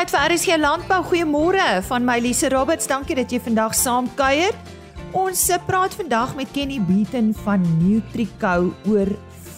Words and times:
tyd 0.00 0.14
vir 0.14 0.32
RSG 0.32 0.54
Landbou. 0.56 1.02
Goeiemôre 1.10 1.84
van 1.84 2.06
my 2.08 2.14
Lise 2.24 2.48
Roberts. 2.48 2.88
Dankie 2.88 3.12
dat 3.18 3.28
jy 3.28 3.36
vandag 3.44 3.74
saam 3.76 4.06
kuier. 4.16 4.56
Ons 5.12 5.42
eh, 5.52 5.60
praat 5.66 5.92
vandag 5.92 6.32
met 6.38 6.48
Kenny 6.54 6.80
Beaton 6.80 7.34
van 7.44 7.60
Nutrico 7.82 8.72
oor 8.88 9.10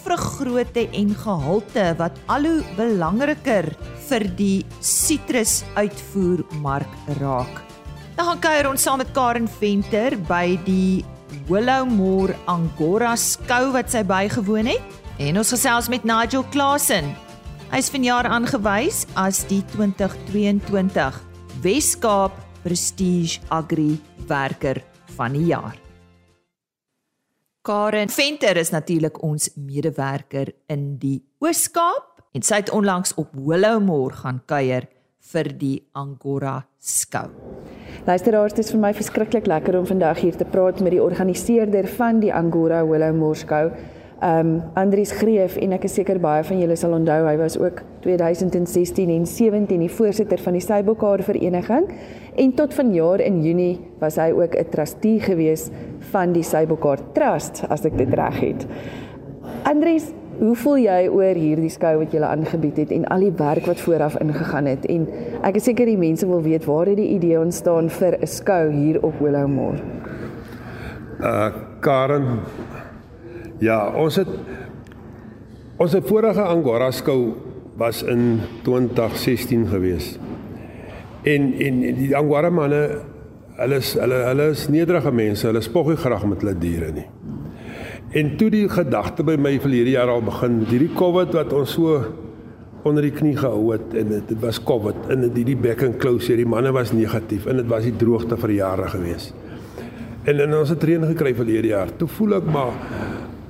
vruggrootte 0.03 0.91
en 0.99 1.15
gehalte 1.15 1.95
wat 2.01 2.11
al 2.27 2.43
hoe 2.49 2.59
belangriker 2.75 3.71
vir 4.09 4.23
die 4.35 4.65
sitrusuitvoermark 4.83 6.91
raak. 7.21 7.63
Dan 8.17 8.25
gaan 8.33 8.43
kuier 8.43 8.67
ons 8.73 8.83
saam 8.83 8.99
met 8.99 9.15
Karen 9.15 9.47
Venter 9.47 10.19
by 10.27 10.59
die 10.67 11.07
Willowmore 11.47 12.35
Angora 12.51 13.15
skou 13.15 13.71
wat 13.77 13.95
sy 13.95 14.03
bygewoon 14.03 14.67
het 14.75 14.83
en 15.23 15.39
ons 15.39 15.55
gesels 15.55 15.87
met 15.93 16.03
Nigel 16.03 16.43
Klasen 16.51 17.15
Hy 17.73 17.79
is 17.81 17.87
vanjaar 17.89 18.27
aangewys 18.29 18.99
as 19.17 19.39
die 19.49 19.63
2022 19.71 21.15
Wes-Kaap 21.63 22.35
Prestige 22.61 23.39
Agri 23.49 23.95
Werker 24.29 24.77
van 25.15 25.33
die 25.33 25.47
jaar. 25.47 25.73
Karen 27.65 28.13
Venter 28.13 28.59
is 28.61 28.69
natuurlik 28.69 29.17
ons 29.25 29.49
medewerker 29.57 30.51
in 30.69 30.99
die 31.01 31.23
Oos-Kaap 31.41 32.21
en 32.37 32.45
sy 32.45 32.61
het 32.61 32.69
onlangs 32.69 33.15
op 33.17 33.33
Willowmore 33.33 34.21
gaan 34.21 34.43
kuier 34.45 34.85
vir 35.33 35.49
die 35.57 35.79
Angora 35.97 36.59
skou. 36.77 37.25
Luisteraars, 38.05 38.53
dit 38.53 38.67
is 38.67 38.69
vir 38.75 38.83
my 38.85 38.93
verskriklik 38.93 39.49
lekker 39.49 39.79
om 39.81 39.89
vandag 39.89 40.21
hier 40.21 40.37
te 40.37 40.45
praat 40.45 40.85
met 40.85 40.93
die 40.93 41.01
organiseerder 41.01 41.89
van 41.97 42.21
die 42.21 42.29
Angora 42.29 42.85
Willowmore 42.85 43.41
skou 43.41 43.65
um 44.23 44.61
Andries 44.79 45.11
Greef 45.11 45.57
en 45.59 45.75
ek 45.75 45.83
is 45.89 45.97
seker 45.97 46.19
baie 46.23 46.43
van 46.47 46.59
julle 46.61 46.77
sal 46.79 46.95
onthou 46.95 47.19
hy 47.27 47.35
was 47.41 47.57
ook 47.59 47.81
2016 48.05 49.11
en 49.11 49.25
17 49.27 49.83
die 49.83 49.91
voorsitter 49.91 50.39
van 50.39 50.55
die 50.55 50.63
Sybokar 50.63 51.23
vereniging 51.27 51.89
en 52.39 52.53
tot 52.55 52.75
vanjaar 52.77 53.23
in 53.25 53.41
Junie 53.43 53.81
was 53.99 54.15
hy 54.21 54.31
ook 54.31 54.55
'n 54.55 54.69
trustee 54.71 55.19
gewees 55.19 55.69
van 56.13 56.33
die 56.33 56.43
Sybokar 56.43 56.99
Trust 57.13 57.65
as 57.69 57.85
ek 57.85 57.97
dit 57.97 58.13
reg 58.13 58.39
het. 58.39 58.67
Andries, 59.63 60.13
hoe 60.39 60.55
voel 60.55 60.77
jy 60.77 61.07
oor 61.07 61.35
hierdie 61.35 61.69
skou 61.69 61.97
wat 61.97 62.13
jy 62.13 62.21
aangebied 62.21 62.77
het 62.77 62.91
en 62.91 63.05
al 63.05 63.19
die 63.19 63.35
werk 63.37 63.65
wat 63.65 63.79
vooraf 63.79 64.15
ingegaan 64.21 64.65
het 64.65 64.85
en 64.85 65.07
ek 65.43 65.55
is 65.55 65.63
seker 65.63 65.85
die 65.85 65.97
mense 65.97 66.27
wil 66.27 66.41
weet 66.41 66.65
waar 66.65 66.87
het 66.87 66.97
die 66.97 67.13
idee 67.15 67.39
ontstaan 67.39 67.89
vir 67.89 68.17
'n 68.21 68.27
skou 68.27 68.71
hier 68.71 69.03
op 69.03 69.19
Willowmore? 69.19 69.81
Uh 71.19 71.51
Karen, 71.79 72.39
Ja, 73.63 73.79
ons 73.95 74.17
het 74.19 74.29
ons 75.81 75.93
het 75.95 76.05
vorige 76.07 76.43
Angora 76.43 76.89
skou 76.95 77.33
was 77.79 78.01
in 78.03 78.41
2016 78.65 79.67
gewees. 79.71 80.13
En 81.23 81.51
en 81.63 81.79
die 81.97 82.11
Angora 82.17 82.51
manne 82.53 82.81
hulle 83.59 83.79
is 83.79 83.93
hulle 83.99 84.19
hulle 84.27 84.49
is 84.51 84.67
nederige 84.71 85.13
mense, 85.15 85.47
hulle 85.47 85.63
spog 85.63 85.93
nie 85.93 86.01
graag 86.01 86.25
met 86.27 86.43
hulle 86.43 86.57
diere 86.59 86.91
nie. 86.95 87.07
En 88.19 88.35
toe 88.37 88.49
die 88.53 88.67
gedagte 88.69 89.23
by 89.25 89.37
my 89.41 89.55
verlede 89.63 89.95
jaar 89.95 90.11
al 90.11 90.25
begin, 90.25 90.59
hierdie 90.69 90.91
COVID 90.97 91.33
wat 91.39 91.55
ons 91.55 91.73
so 91.77 92.01
onder 92.83 93.05
die 93.05 93.15
knie 93.15 93.35
gehou 93.39 93.71
het 93.71 93.95
en 93.95 94.11
dit 94.11 94.33
was 94.43 94.59
COVID 94.59 95.07
en 95.13 95.23
dit 95.29 95.45
die 95.53 95.57
back 95.57 95.85
and 95.87 96.01
closure, 96.03 96.35
die 96.37 96.49
manne 96.49 96.73
was 96.75 96.91
negatief 96.93 97.47
en 97.47 97.63
dit 97.63 97.69
was 97.71 97.87
die 97.87 97.95
droogte 97.95 98.37
vir 98.43 98.57
jare 98.59 98.91
gewees. 98.91 99.31
En 100.27 100.39
en 100.39 100.59
ons 100.59 100.71
het 100.71 100.83
reën 100.83 101.07
gekry 101.13 101.31
verlede 101.35 101.71
jaar. 101.71 101.95
Toe 101.99 102.07
voel 102.11 102.41
ek 102.41 102.51
maar 102.51 102.75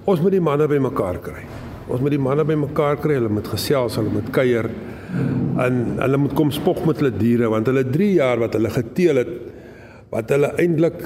Ons 0.06 0.20
moet 0.24 0.36
die 0.36 0.44
manne 0.44 0.68
bymekaar 0.68 1.20
kry. 1.24 1.46
Ons 1.88 2.02
moet 2.04 2.16
die 2.16 2.22
manne 2.22 2.44
bymekaar 2.48 3.00
kry, 3.04 3.18
hulle 3.20 3.32
moet 3.32 3.48
gesels, 3.48 3.96
hulle 4.00 4.12
moet 4.12 4.32
kuier 4.36 4.70
en 5.64 5.82
hulle 6.00 6.18
moet 6.18 6.34
kom 6.38 6.52
spog 6.54 6.80
met 6.88 7.02
hulle 7.02 7.12
diere 7.14 7.50
want 7.54 7.68
hulle 7.70 7.84
3 7.86 8.08
jaar 8.16 8.40
wat 8.42 8.56
hulle 8.58 8.72
geteel 8.74 9.20
het 9.22 9.36
wat 10.14 10.34
hulle 10.34 10.50
eintlik 10.62 11.04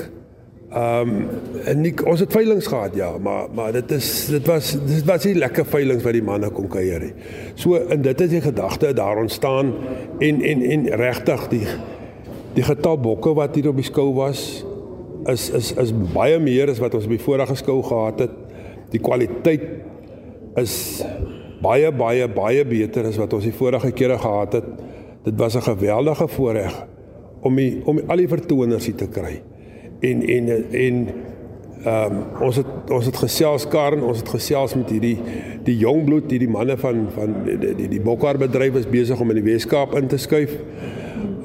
ehm 0.68 1.12
um, 1.12 1.20
en 1.64 1.78
nie, 1.80 1.94
ons 2.12 2.20
het 2.20 2.34
veilinge 2.36 2.64
gehad 2.68 2.96
ja, 3.00 3.14
maar 3.24 3.48
maar 3.56 3.72
dit 3.72 3.92
is 3.96 4.08
dit 4.32 4.48
was 4.52 4.74
dit 4.76 5.06
was 5.08 5.24
nie 5.26 5.38
lekker 5.40 5.66
veilinge 5.66 6.04
wat 6.04 6.16
die 6.16 6.24
manne 6.24 6.50
kon 6.52 6.68
kuier 6.68 7.06
nie. 7.06 7.14
So 7.56 7.80
in 7.96 8.04
dit 8.04 8.24
is 8.26 8.34
die 8.34 8.42
gedagte 8.44 8.92
daar 8.94 9.22
ontstaan 9.22 9.72
en 10.20 10.42
en 10.42 10.62
en 10.62 10.90
regtig 11.00 11.48
die 11.54 11.64
die 12.58 12.66
getal 12.68 13.00
bokke 13.00 13.32
wat 13.38 13.56
hier 13.56 13.70
op 13.72 13.80
die 13.80 13.88
skou 13.88 14.10
was 14.18 14.44
is 15.32 15.50
is 15.56 15.72
is 15.80 15.96
baie 16.14 16.40
meer 16.40 16.70
as 16.70 16.84
wat 16.84 17.00
ons 17.00 17.08
op 17.08 17.16
die 17.16 17.24
vorige 17.24 17.56
skou 17.56 17.80
gehad 17.84 18.28
het. 18.28 18.36
Die 18.92 19.02
kwaliteit 19.04 19.64
is 20.56 21.04
baie 21.62 21.92
baie 21.92 22.28
baie 22.30 22.66
beter 22.66 23.10
as 23.10 23.18
wat 23.20 23.34
ons 23.34 23.48
die 23.48 23.56
vorige 23.56 23.92
kere 23.92 24.18
gehad 24.22 24.60
het. 24.60 24.68
Dit 25.24 25.40
was 25.40 25.56
'n 25.56 25.62
geweldige 25.62 26.28
voorreg 26.28 26.86
om 27.42 27.56
die, 27.56 27.82
om 27.86 28.00
al 28.08 28.18
die 28.18 28.28
vertoners 28.28 28.86
hier 28.86 28.96
te 28.96 29.08
kry. 29.08 29.42
En 30.00 30.22
en 30.22 30.50
en 30.72 31.08
ehm 31.86 32.12
um, 32.12 32.42
ons 32.42 32.56
het 32.56 32.92
ons 32.92 33.06
het 33.06 33.18
gesels 33.18 33.68
Karen, 33.68 34.02
ons 34.04 34.18
het 34.18 34.30
gesels 34.30 34.76
met 34.76 34.90
hierdie 34.90 35.18
die 35.64 35.78
jong 35.78 36.06
bloed, 36.06 36.32
hierdie 36.32 36.50
manne 36.50 36.78
van 36.78 37.06
van 37.14 37.36
die 37.46 37.76
die, 37.76 37.88
die 37.88 38.02
bokhaarbedryf 38.02 38.76
is 38.76 38.90
besig 38.90 39.20
om 39.20 39.30
in 39.30 39.44
die 39.44 39.52
Weskaap 39.52 39.96
in 39.96 40.08
te 40.08 40.18
skuif. 40.18 40.58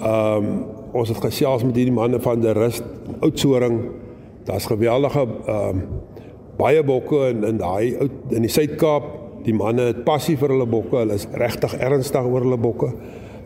Ehm 0.01 0.37
um, 0.37 0.65
ons 0.93 1.09
het 1.09 1.21
gesels 1.25 1.65
met 1.65 1.77
hierdie 1.77 1.95
manne 1.95 2.21
van 2.21 2.41
die 2.41 2.53
Rust 2.53 2.85
Oudtshoorn. 3.21 3.81
Daar's 4.45 4.67
geweldige 4.67 5.27
ehm 5.47 5.69
um, 5.69 5.85
baie 6.63 6.83
bokke 6.87 7.27
in 7.33 7.45
in 7.49 7.59
daai 7.61 7.99
in 8.31 8.47
die 8.47 8.53
Suid-Kaap. 8.53 9.11
Die 9.43 9.55
manne 9.55 9.89
het 9.91 10.05
passie 10.07 10.37
vir 10.39 10.55
hulle 10.55 10.69
bokke. 10.71 11.01
Hulle 11.03 11.19
is 11.19 11.27
regtig 11.35 11.75
ernstig 11.83 12.29
oor 12.29 12.47
hulle 12.47 12.61
bokke. 12.63 12.93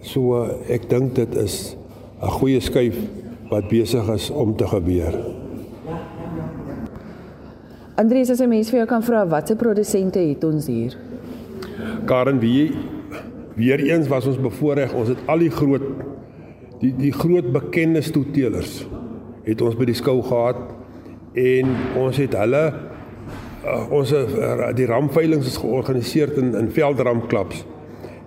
So 0.05 0.43
ek 0.73 0.91
dink 0.91 1.15
dit 1.17 1.37
is 1.41 1.77
'n 2.23 2.31
goeie 2.39 2.61
skuif 2.61 2.97
wat 3.51 3.69
besig 3.69 4.09
is 4.15 4.31
om 4.31 4.57
te 4.57 4.67
gebeur. 4.67 5.15
Andries, 7.97 8.31
as 8.31 8.41
'n 8.41 8.49
mens 8.49 8.71
vir 8.71 8.79
jou 8.81 8.87
kan 8.87 9.03
vra 9.03 9.27
watse 9.27 9.57
produsente 9.57 10.19
het 10.19 10.45
ons 10.45 10.67
hier? 10.67 10.97
Karen, 12.05 12.39
wie 12.41 12.73
weer 13.55 13.81
eens 13.81 14.09
was 14.09 14.27
ons 14.27 14.41
bevoorreg. 14.41 14.95
Ons 14.95 15.09
het 15.09 15.19
al 15.27 15.39
die 15.39 15.51
groot 15.51 15.83
die 16.81 16.93
die 16.97 17.13
groot 17.13 17.53
bekende 17.53 18.03
stoetelers 18.03 18.87
het 19.45 19.63
ons 19.63 19.77
by 19.79 19.87
die 19.89 19.95
skou 19.95 20.23
gehad 20.23 20.59
en 21.33 21.71
ons 21.97 22.17
het 22.17 22.35
hulle 22.37 22.73
uh, 23.67 23.93
ons 23.93 24.13
uh, 24.13 24.71
die 24.75 24.87
ramveilings 24.87 25.47
is 25.47 25.59
georganiseer 25.63 26.33
in 26.39 26.55
in 26.55 26.71
veldramklubs 26.71 27.65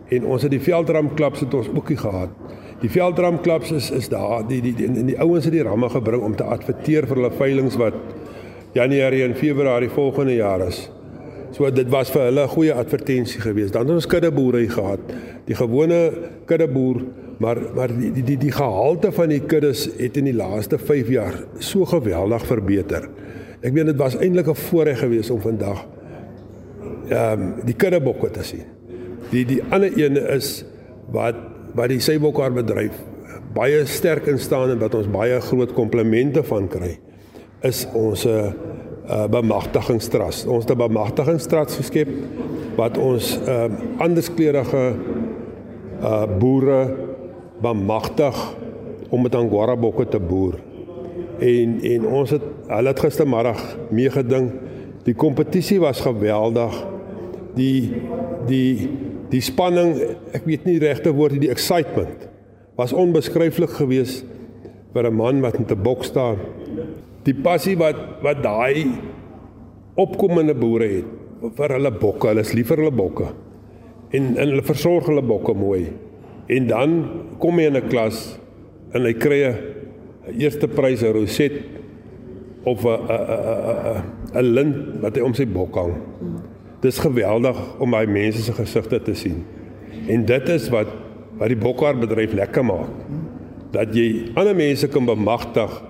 en 0.09 0.25
ons 0.25 0.45
het 0.45 0.51
die 0.51 0.61
veldramklubs 0.63 1.45
het 1.45 1.53
ons 1.53 1.69
ookie 1.75 1.97
gehad. 1.97 2.31
Die 2.81 2.89
veldramklubs 2.89 3.71
is 3.75 3.89
is 3.91 4.09
daar 4.09 4.45
die 4.47 4.61
die 4.61 4.73
die, 4.75 4.87
die, 4.91 5.03
die 5.11 5.19
ouens 5.19 5.45
het 5.45 5.53
die 5.53 5.65
ramme 5.65 5.89
gebring 5.89 6.23
om 6.25 6.35
te 6.35 6.47
adverteer 6.47 7.07
vir 7.09 7.21
hulle 7.21 7.33
veilings 7.37 7.77
wat 7.79 7.97
Januarie 8.73 9.23
en 9.25 9.35
Februarie 9.35 9.89
volgende 9.89 10.35
jaar 10.37 10.67
is. 10.67 10.87
So 11.51 11.69
dit 11.73 11.89
was 11.89 12.11
vir 12.13 12.29
hulle 12.29 12.43
'n 12.43 12.55
goeie 12.55 12.73
advertensie 12.73 13.41
geweest. 13.41 13.73
Dan 13.73 13.87
het 13.87 13.95
ons 13.95 14.07
kuddeboere 14.07 14.69
gehad. 14.69 14.99
Die 15.45 15.55
gewone 15.55 16.13
kuddeboer, 16.45 17.01
maar 17.37 17.57
maar 17.75 17.87
die 17.87 18.11
die 18.11 18.23
die, 18.23 18.37
die 18.37 18.51
gehalte 18.51 19.11
van 19.11 19.29
die 19.29 19.41
kuddes 19.41 19.89
het 19.97 20.17
in 20.17 20.25
die 20.25 20.35
laaste 20.35 20.77
5 20.77 21.09
jaar 21.09 21.33
so 21.59 21.85
geweldig 21.85 22.45
verbeter. 22.45 23.09
Ek 23.59 23.73
meen 23.75 23.89
dit 23.91 23.97
was 23.99 24.15
eintlik 24.15 24.47
'n 24.47 24.55
voorreg 24.55 24.99
geweest 24.99 25.31
om 25.31 25.41
vandag 25.41 25.85
ehm 27.09 27.41
um, 27.41 27.53
die 27.65 27.75
kuddebokke 27.75 28.31
te 28.31 28.43
sien. 28.43 28.65
Die 29.31 29.45
die 29.45 29.61
ander 29.69 29.93
ene 29.97 30.19
is 30.35 30.65
wat 31.11 31.35
wat 31.75 31.89
die 31.89 31.99
Seybokar 31.99 32.53
bedryf 32.53 32.95
baie 33.53 33.85
sterk 33.85 34.27
in 34.27 34.39
staan 34.39 34.69
en 34.69 34.79
wat 34.79 34.95
ons 34.95 35.09
baie 35.09 35.39
groot 35.41 35.73
komplimente 35.73 36.43
van 36.43 36.67
kry 36.67 36.99
is 37.61 37.87
ons 37.93 38.25
'n 38.25 38.29
uh, 38.29 38.53
uh, 39.09 39.27
bemagtigingstrust. 39.27 40.47
Ons 40.47 40.63
het 40.63 40.73
'n 40.73 40.77
bemagtigingstrust 40.77 41.75
geskep 41.75 42.09
wat 42.75 42.97
ons 42.97 43.39
ehm 43.45 43.71
uh, 43.71 43.99
anderskleurige 43.99 44.95
uh 46.01 46.25
boere 46.39 46.95
bemagtig 47.61 48.55
om 49.09 49.21
met 49.21 49.35
angora 49.35 49.75
bokke 49.75 50.07
te 50.07 50.19
boer 50.19 50.55
en 51.39 51.79
en 51.81 52.05
ons 52.05 52.29
het 52.29 52.41
hulle 52.69 52.93
het 52.93 53.01
gistermiddag 53.01 53.61
meegeding. 53.93 54.51
Die 55.07 55.15
kompetisie 55.17 55.79
was 55.81 56.01
geweldig. 56.05 56.75
Die 57.57 57.93
die 58.49 58.89
die 59.29 59.41
spanning, 59.45 59.93
ek 60.33 60.45
weet 60.49 60.65
nie 60.65 60.79
regte 60.81 61.11
woord 61.13 61.35
nie, 61.35 61.45
die 61.45 61.53
excitement 61.53 62.25
was 62.79 62.95
onbeskryflik 62.95 63.75
geweest 63.77 64.23
vir 64.93 65.05
'n 65.05 65.15
man 65.15 65.41
wat 65.41 65.59
met 65.59 65.71
'n 65.71 65.83
bok 65.83 66.03
staan. 66.03 66.37
Die 67.23 67.33
passie 67.33 67.77
wat 67.77 67.97
wat 68.23 68.43
daai 68.43 68.87
opkomende 69.95 70.55
boere 70.55 70.87
het 70.87 71.05
vir 71.55 71.69
hulle 71.69 71.91
bokke, 71.91 72.27
hulle 72.27 72.41
is 72.41 72.53
lief 72.53 72.67
vir 72.67 72.77
hulle 72.77 72.95
bokke. 72.95 73.27
En 74.11 74.37
en 74.37 74.49
hulle 74.49 74.63
versorg 74.63 75.05
hulle 75.05 75.21
bokke 75.21 75.53
mooi. 75.53 75.91
En 76.47 76.67
dan 76.67 77.09
kom 77.37 77.57
hy 77.57 77.65
in 77.65 77.77
'n 77.77 77.89
klas 77.89 78.39
en 78.93 79.05
hy 79.05 79.13
kry 79.13 79.43
'n 79.43 79.55
eerste 80.37 80.67
prys 80.67 81.03
'n 81.03 81.13
roset 81.13 81.78
of 82.63 82.83
'n 82.83 82.87
'n 82.87 82.99
'n 84.33 84.39
'n 84.39 84.53
lint 84.53 84.75
wat 85.01 85.15
hy 85.15 85.21
om 85.21 85.33
sy 85.33 85.47
bok 85.47 85.75
hang. 85.75 85.93
Dis 86.81 86.99
geweldig 86.99 87.57
om 87.79 87.91
daai 87.91 88.07
mense 88.07 88.41
se 88.41 88.53
gesigte 88.53 89.01
te 89.01 89.13
sien. 89.13 89.45
En 90.07 90.25
dit 90.25 90.49
is 90.49 90.69
wat 90.69 90.87
wat 91.37 91.47
die 91.47 91.57
bokhaarbedryf 91.57 92.33
lekker 92.33 92.65
maak. 92.65 92.89
Dat 93.71 93.95
jy 93.95 94.31
ander 94.35 94.55
mense 94.55 94.87
kan 94.87 95.05
bemagtig 95.05 95.83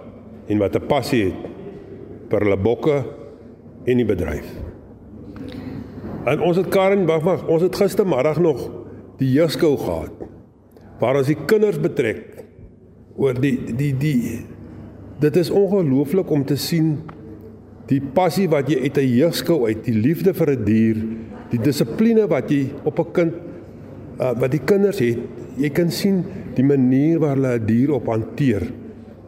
en 0.48 0.58
wat 0.58 0.76
'n 0.76 0.86
passie 0.88 1.24
het 1.24 1.36
vir 2.30 2.40
hulle 2.40 2.58
bokke 2.58 3.04
en 3.86 3.98
die 3.98 4.06
bedryf. 4.06 4.46
En 6.26 6.42
ons 6.42 6.58
het 6.58 6.68
Karen 6.68 7.06
wag, 7.06 7.48
ons 7.48 7.62
het 7.62 7.76
gistermiddag 7.76 8.40
nog 8.40 8.70
die 9.18 9.32
jeugskou 9.32 9.78
gehad 9.78 10.12
waar 11.00 11.16
ons 11.16 11.28
die 11.32 11.38
kinders 11.48 11.80
betrek 11.80 12.44
oor 13.16 13.34
die 13.40 13.56
die 13.76 13.94
die 13.98 14.46
dit 15.20 15.36
is 15.36 15.50
ongelooflik 15.52 16.30
om 16.32 16.46
te 16.46 16.58
sien 16.60 16.98
die 17.90 18.02
passie 18.02 18.48
wat 18.50 18.70
jy 18.70 18.84
uit 18.86 18.98
'n 18.98 19.16
jeugskou 19.18 19.66
uit, 19.68 19.84
die 19.84 19.94
liefde 19.98 20.34
vir 20.34 20.52
'n 20.52 20.64
die 20.64 20.74
dier, 20.74 20.98
die 21.52 21.60
dissipline 21.60 22.28
wat 22.28 22.52
jy 22.52 22.70
op 22.84 23.00
'n 23.00 23.12
kind 23.12 23.34
uh, 24.20 24.34
wat 24.40 24.52
die 24.52 24.64
kinders 24.64 25.00
het, 25.00 25.18
jy 25.58 25.70
kan 25.70 25.92
sien 25.92 26.24
die 26.56 26.64
manier 26.64 27.20
waar 27.20 27.36
hulle 27.36 27.60
'n 27.60 27.66
dier 27.66 27.92
op 27.92 28.08
hanteer. 28.08 28.72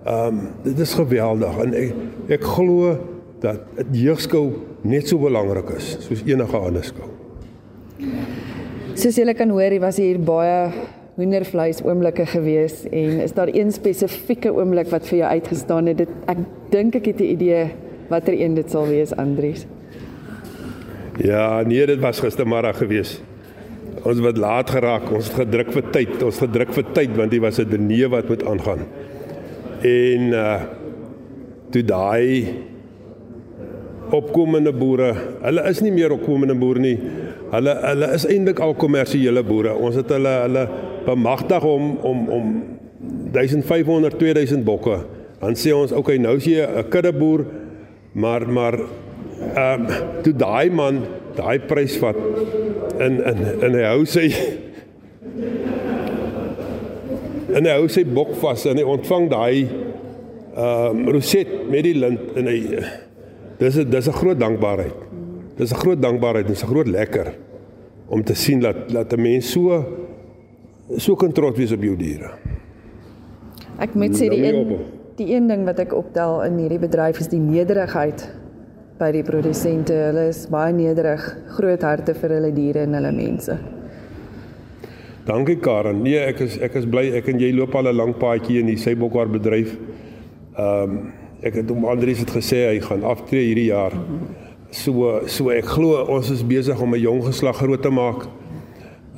Ehm 0.06 0.28
um, 0.28 0.40
dit 0.64 0.80
is 0.80 0.94
geweldig 0.94 1.58
en 1.64 1.74
ek 1.74 1.94
ek 2.30 2.44
glo 2.44 2.98
dat 3.40 3.60
'n 3.78 3.94
jeugskou 3.94 4.52
net 4.84 5.08
so 5.08 5.18
belangrik 5.18 5.70
is 5.78 5.98
soos 6.00 6.24
enige 6.26 6.58
ander 6.58 6.84
skou. 6.84 7.10
Soos 8.94 9.16
julle 9.16 9.34
kan 9.34 9.50
hoor, 9.50 9.80
was 9.80 9.98
hier 9.98 10.20
baie 10.20 10.72
hoendervleis 11.20 11.82
oomblikke 11.84 12.26
gewees 12.26 12.86
en 12.88 13.20
is 13.24 13.34
daar 13.36 13.50
een 13.52 13.72
spesifieke 13.76 14.54
oomblik 14.56 14.90
wat 14.94 15.08
vir 15.10 15.18
jou 15.24 15.32
uitgestaan 15.38 15.92
het? 15.92 15.98
Dit 16.06 16.14
ek 16.32 16.46
dink 16.72 16.96
ek 16.96 17.06
het 17.12 17.20
'n 17.20 17.32
idee 17.36 17.64
watter 18.10 18.34
een 18.34 18.56
dit 18.56 18.70
sal 18.72 18.88
wees, 18.88 19.16
Andries. 19.16 19.66
Ja, 21.20 21.62
nee, 21.62 21.86
dit 21.86 22.00
was 22.00 22.20
gistermiddag 22.20 22.78
gewees. 22.78 23.22
Ons 24.04 24.20
het 24.20 24.38
laat 24.38 24.70
geraak, 24.70 25.12
ons 25.12 25.28
het 25.28 25.36
gedruk 25.36 25.72
vir 25.72 25.84
tyd, 25.92 26.24
ons 26.24 26.40
het 26.40 26.50
gedruk 26.50 26.74
vir 26.74 26.86
tyd 26.94 27.16
want 27.16 27.32
dit 27.32 27.42
was 27.42 27.60
'n 27.60 27.70
diner 27.70 28.10
wat 28.10 28.28
moet 28.28 28.46
aangaan. 28.46 28.80
En 29.82 30.22
uh 30.34 30.62
toe 31.72 31.84
daai 31.84 32.48
opkomende 34.12 34.74
boere, 34.74 35.16
hulle 35.42 35.64
is 35.70 35.80
nie 35.82 35.92
meer 35.92 36.12
opkomende 36.12 36.56
boere 36.56 36.80
nie. 36.80 37.00
Hulle 37.52 37.76
hulle 37.82 38.14
is 38.14 38.26
eintlik 38.26 38.60
al 38.60 38.74
kommersiële 38.74 39.44
boere. 39.44 39.76
Ons 39.76 39.96
het 39.96 40.10
hulle 40.10 40.34
hulle 40.42 40.68
bemagtig 41.06 41.64
om 41.64 41.98
om 42.02 42.30
om 42.30 42.64
1500 43.32 44.18
2000 44.18 44.64
bokke. 44.64 45.00
Dan 45.42 45.56
sê 45.58 45.74
ons, 45.74 45.92
okay, 45.92 46.18
nou 46.22 46.36
is 46.38 46.46
jy 46.46 46.62
'n 46.62 46.90
kuddeboer, 46.90 47.46
maar 48.14 48.50
maar 48.50 48.80
ehm 49.56 49.86
um, 49.86 49.88
toe 50.24 50.34
daai 50.34 50.70
man 50.70 51.02
daai 51.36 51.60
prys 51.60 51.98
vat 51.98 52.16
in 53.00 53.18
in 53.26 53.38
in 53.66 53.74
hy 53.74 53.86
hou 53.90 54.06
sy 54.06 54.28
en 57.56 57.66
hy 57.66 57.74
hou 57.74 57.88
sy 57.88 58.04
bok 58.06 58.36
vas 58.42 58.66
en 58.70 58.78
hy 58.78 58.84
ontvang 58.84 59.30
daai 59.32 59.66
ehm 59.66 61.00
um, 61.00 61.10
roset 61.16 61.48
met 61.72 61.84
die 61.88 61.96
lint 61.96 62.36
en 62.36 62.48
hy 62.52 62.60
dis 63.60 63.78
'n 63.78 63.90
dis 63.90 64.08
'n 64.08 64.20
groot 64.22 64.40
dankbaarheid. 64.40 64.98
Dis 65.58 65.72
'n 65.72 65.82
groot 65.84 66.02
dankbaarheid 66.02 66.46
en 66.46 66.54
'n 66.54 66.72
groot 66.74 66.88
lekker 66.88 67.34
om 68.08 68.24
te 68.24 68.34
sien 68.36 68.60
dat 68.60 68.90
dat 68.90 69.14
'n 69.14 69.22
mens 69.22 69.52
so 69.52 69.84
so 70.98 71.16
kan 71.16 71.32
trots 71.32 71.58
wees 71.58 71.72
op 71.72 71.84
jou 71.84 71.96
diere. 71.96 72.32
Ek 73.82 73.96
moet 73.96 74.16
sê 74.18 74.30
die 74.30 74.44
een 74.46 74.78
die 75.20 75.36
een 75.36 75.48
ding 75.48 75.66
wat 75.68 75.80
ek 75.84 75.94
optel 75.94 76.40
in 76.48 76.58
hierdie 76.58 76.80
bedryf 76.82 77.20
is 77.22 77.30
die 77.30 77.42
nederigheid 77.42 78.24
by 79.02 79.12
die 79.14 79.24
produsente. 79.26 79.94
Hulle 80.08 80.30
is 80.32 80.46
baie 80.50 80.74
nederig, 80.74 81.22
groot 81.58 81.84
harte 81.86 82.16
vir 82.18 82.36
hulle 82.38 82.52
diere 82.56 82.86
en 82.88 82.98
hulle 82.98 83.12
mense. 83.14 83.58
Dankie 85.28 85.60
Karen. 85.62 86.02
Nee, 86.02 86.18
ek 86.32 86.42
is 86.48 86.58
ek 86.64 86.78
is 86.80 86.88
bly 86.90 87.12
ek 87.20 87.30
en 87.30 87.42
jy 87.42 87.52
loop 87.54 87.76
al 87.78 87.92
'n 87.92 87.98
lang 87.98 88.14
paadjie 88.18 88.60
in 88.60 88.72
die 88.72 88.78
seibokhaar 88.78 89.30
bedryf. 89.30 89.78
Ehm 90.58 90.84
um, 90.84 91.14
ek 91.42 91.56
het 91.56 91.70
hom 91.70 91.86
Andries 91.90 92.20
het 92.22 92.30
gesê 92.30 92.68
hy 92.70 92.80
gaan 92.82 93.04
aftree 93.04 93.46
hierdie 93.50 93.70
jaar. 93.70 93.94
So 94.72 95.22
so 95.28 95.50
ek 95.50 95.66
glo 95.66 96.06
ons 96.06 96.30
is 96.30 96.44
besig 96.44 96.82
om 96.82 96.94
'n 96.94 97.02
jong 97.02 97.24
geslag 97.26 97.58
groot 97.58 97.82
te 97.82 97.90
maak. 97.90 98.28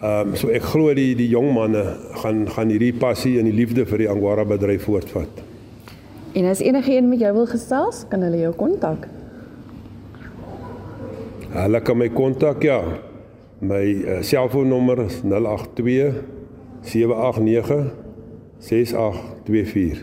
Ehm 0.04 0.28
um, 0.28 0.36
so 0.36 0.50
ek 0.52 0.66
glo 0.68 0.92
die 0.92 1.14
die 1.16 1.30
jong 1.32 1.54
manne 1.56 1.82
gaan 2.20 2.42
gaan 2.52 2.72
hierdie 2.74 2.92
passie 2.92 3.38
en 3.40 3.48
die 3.48 3.56
liefde 3.56 3.86
vir 3.88 4.02
die 4.02 4.08
angora 4.12 4.44
bedryf 4.44 4.84
voortvat. 4.84 5.38
En 6.36 6.48
as 6.50 6.60
enige 6.60 6.92
een 6.92 7.08
met 7.08 7.22
jou 7.22 7.30
wil 7.38 7.46
gesels, 7.48 8.02
kan 8.10 8.26
hulle 8.26 8.42
jou 8.42 8.52
kontak. 8.58 9.06
Hulle 11.54 11.82
kan 11.88 11.98
my 11.98 12.10
kontak 12.12 12.66
ja. 12.68 12.82
My 13.64 13.84
uh, 13.86 14.18
selfoonnommer 14.28 15.06
is 15.06 15.22
082 15.24 16.18
789 16.82 17.94
6824. 18.60 20.02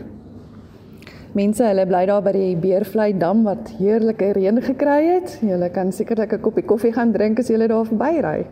Mense, 1.37 1.61
hulle 1.63 1.85
bly 1.85 2.01
daar 2.09 2.25
by 2.25 2.33
die 2.33 2.55
Beervlei 2.57 3.11
dam 3.21 3.45
wat 3.45 3.69
heerlike 3.77 4.31
reën 4.33 4.57
gekry 4.65 4.97
het. 5.11 5.37
Julle 5.45 5.69
kan 5.69 5.93
sekerlik 5.93 6.33
'n 6.33 6.41
koppie 6.41 6.65
koffie 6.65 6.93
gaan 6.97 7.13
drink 7.13 7.39
as 7.39 7.53
julle 7.53 7.67
daar 7.67 7.85
verbyry. 7.85 8.47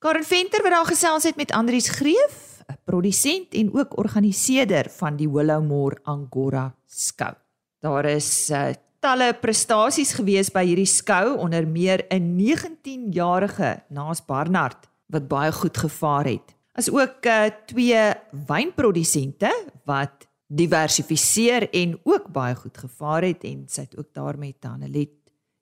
Karen 0.00 0.24
Venter 0.24 0.62
wat 0.64 0.72
daar 0.72 0.86
gesels 0.88 1.26
het 1.28 1.36
met 1.36 1.50
Andrius 1.52 1.88
Greef, 1.92 2.62
'n 2.72 2.78
produsent 2.84 3.52
en 3.52 3.74
ook 3.74 3.98
organiseerder 3.98 4.88
van 4.90 5.16
die 5.16 5.28
Willowmore 5.28 5.98
Angora 6.02 6.74
skou. 6.86 7.34
Daar 7.80 8.04
is 8.04 8.50
uh, 8.50 8.72
talle 8.98 9.34
prestasies 9.34 10.12
gewees 10.12 10.48
by 10.50 10.64
hierdie 10.64 10.88
skou 10.88 11.36
onder 11.36 11.68
meer 11.68 12.06
'n 12.08 12.32
19-jarige 12.38 13.82
Naas 13.88 14.24
Barnard 14.24 14.88
wat 15.06 15.28
baie 15.28 15.52
goed 15.52 15.76
gevaar 15.76 16.24
het. 16.24 16.56
As 16.72 16.90
ook 16.90 17.26
uh, 17.26 17.50
twee 17.66 18.12
wynprodusente 18.46 19.52
wat 19.84 20.28
diversifiseer 20.46 21.70
en 21.70 22.00
ook 22.02 22.32
baie 22.32 22.54
goed 22.54 22.78
gevaar 22.78 23.22
het 23.22 23.44
en 23.44 23.64
sy 23.68 23.80
het 23.80 23.98
ook 23.98 24.14
daarmee 24.14 24.56
Tanelet 24.58 25.19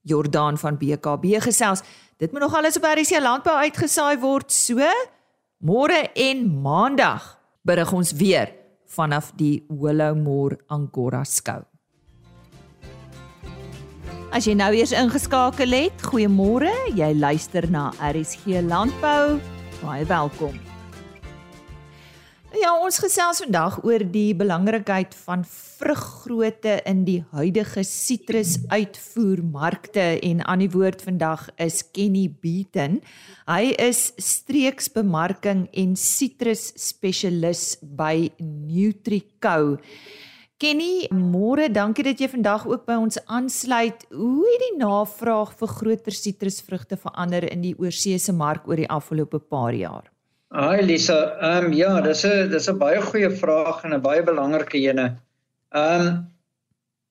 Jordan 0.09 0.59
van 0.59 0.79
BKB 0.81 1.39
gesels. 1.45 1.85
Dit 2.19 2.33
moet 2.33 2.41
nog 2.41 2.57
alles 2.57 2.77
op 2.77 2.87
RC 2.89 3.21
landbou 3.21 3.57
uitgesaai 3.57 4.19
word. 4.19 4.53
So 4.53 4.83
môre 5.59 6.09
en 6.15 6.47
maandag 6.63 7.37
berig 7.63 7.93
ons 7.93 8.13
weer 8.13 8.55
vanaf 8.89 9.33
die 9.37 9.67
Willowmore 9.69 10.59
Angora 10.67 11.25
skou. 11.25 11.63
As 14.29 14.45
jy 14.45 14.53
nou 14.59 14.73
eers 14.77 14.93
ingeskakel 14.93 15.73
het, 15.73 16.05
goeiemôre. 16.05 16.73
Jy 16.97 17.15
luister 17.17 17.65
na 17.73 17.89
RSG 18.13 18.61
Landbou. 18.69 19.39
Baie 19.81 20.05
welkom. 20.05 20.68
Ja, 22.59 22.73
ons 22.83 22.97
gesels 22.99 23.39
vandag 23.45 23.77
oor 23.87 24.03
die 24.03 24.35
belangrikheid 24.35 25.13
van 25.27 25.45
vruggrootte 25.47 26.81
in 26.91 27.05
die 27.07 27.21
huidige 27.31 27.85
sitrusuitvoermarkte 27.87 30.19
en 30.27 30.43
aan 30.43 30.59
die 30.65 30.71
woord 30.73 31.05
vandag 31.07 31.45
is 31.63 31.87
Kenny 31.95 32.27
Beaton. 32.43 32.99
Hy 33.47 33.79
is 33.79 34.11
streeksbemarking 34.19 35.71
en 35.71 35.95
sitrus 35.95 36.75
spesialis 36.83 37.79
by 37.79 38.27
Nutrico. 38.43 39.79
Kenny, 40.59 41.07
môre, 41.15 41.71
dankie 41.71 42.11
dat 42.11 42.19
jy 42.19 42.27
vandag 42.35 42.67
ook 42.67 42.83
by 42.91 42.99
ons 42.99 43.23
aansluit. 43.31 44.03
Hoe 44.11 44.51
het 44.51 44.67
die 44.67 44.83
navraag 44.83 45.55
vir 45.63 45.71
groter 45.79 46.15
sitrusvrugte 46.25 46.99
verander 46.99 47.47
in 47.53 47.63
die 47.63 47.79
oorseese 47.79 48.35
mark 48.35 48.67
oor 48.67 48.83
die 48.83 48.91
afgelope 48.91 49.39
paar 49.39 49.79
jaar? 49.79 50.18
Hi 50.57 50.81
Lisa, 50.81 51.37
ehm 51.45 51.67
um, 51.67 51.73
ja, 51.77 52.01
dis 52.01 52.25
'n 52.25 52.49
dis 52.49 52.69
'n 52.71 52.79
baie 52.81 53.01
goeie 53.05 53.29
vraag 53.29 53.85
en 53.85 53.93
'n 53.93 54.01
baie 54.01 54.23
belangrike 54.25 54.79
ene. 54.81 55.21
Ehm 55.75 56.01
um, 56.01 56.07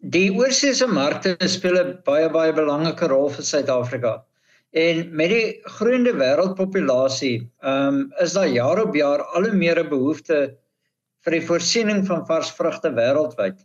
die 0.02 0.32
oorsese 0.34 0.88
markte 0.88 1.36
speel 1.46 1.78
'n 1.78 1.92
baie 2.04 2.30
baie 2.34 2.52
belangrike 2.52 3.08
rol 3.08 3.30
vir 3.30 3.46
Suid-Afrika. 3.46 4.24
En 4.74 5.16
met 5.16 5.30
die 5.30 5.62
groeiende 5.78 6.14
wêreldpopulasie, 6.18 7.46
ehm 7.62 8.00
um, 8.00 8.00
is 8.26 8.34
daar 8.34 8.48
jaar 8.48 8.82
op 8.82 8.96
jaar 8.96 9.22
al 9.22 9.46
hoe 9.46 9.54
meer 9.54 9.84
'n 9.84 9.90
behoefte 9.90 10.58
vir 11.22 11.32
die 11.38 11.46
voorsiening 11.46 12.08
van 12.08 12.26
vars 12.26 12.50
vrugte 12.50 12.90
wêreldwyd. 12.90 13.62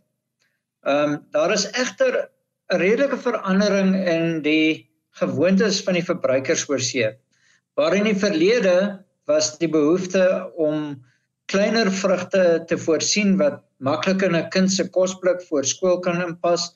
Ehm 0.85 1.13
um, 1.13 1.19
daar 1.31 1.51
is 1.51 1.65
egter 1.71 2.29
'n 2.69 2.77
redelike 2.77 3.17
verandering 3.17 3.95
in 4.05 4.41
die 4.45 4.85
gewoontes 5.17 5.81
van 5.81 5.97
die 5.97 6.05
verbruikers 6.11 6.69
oorsee. 6.69 7.17
Waar 7.73 7.95
in 7.95 8.03
die 8.03 8.19
verlede 8.25 9.03
was 9.29 9.57
die 9.57 9.69
behoefte 9.71 10.23
om 10.59 11.03
kleiner 11.51 11.91
vrugte 11.91 12.63
te 12.67 12.77
voorsien 12.77 13.35
wat 13.37 13.61
maklik 13.79 14.23
in 14.23 14.35
'n 14.35 14.49
kind 14.49 14.71
se 14.71 14.89
kosblik 14.89 15.41
voor 15.49 15.65
skool 15.65 15.99
kan 15.99 16.21
inpas, 16.21 16.71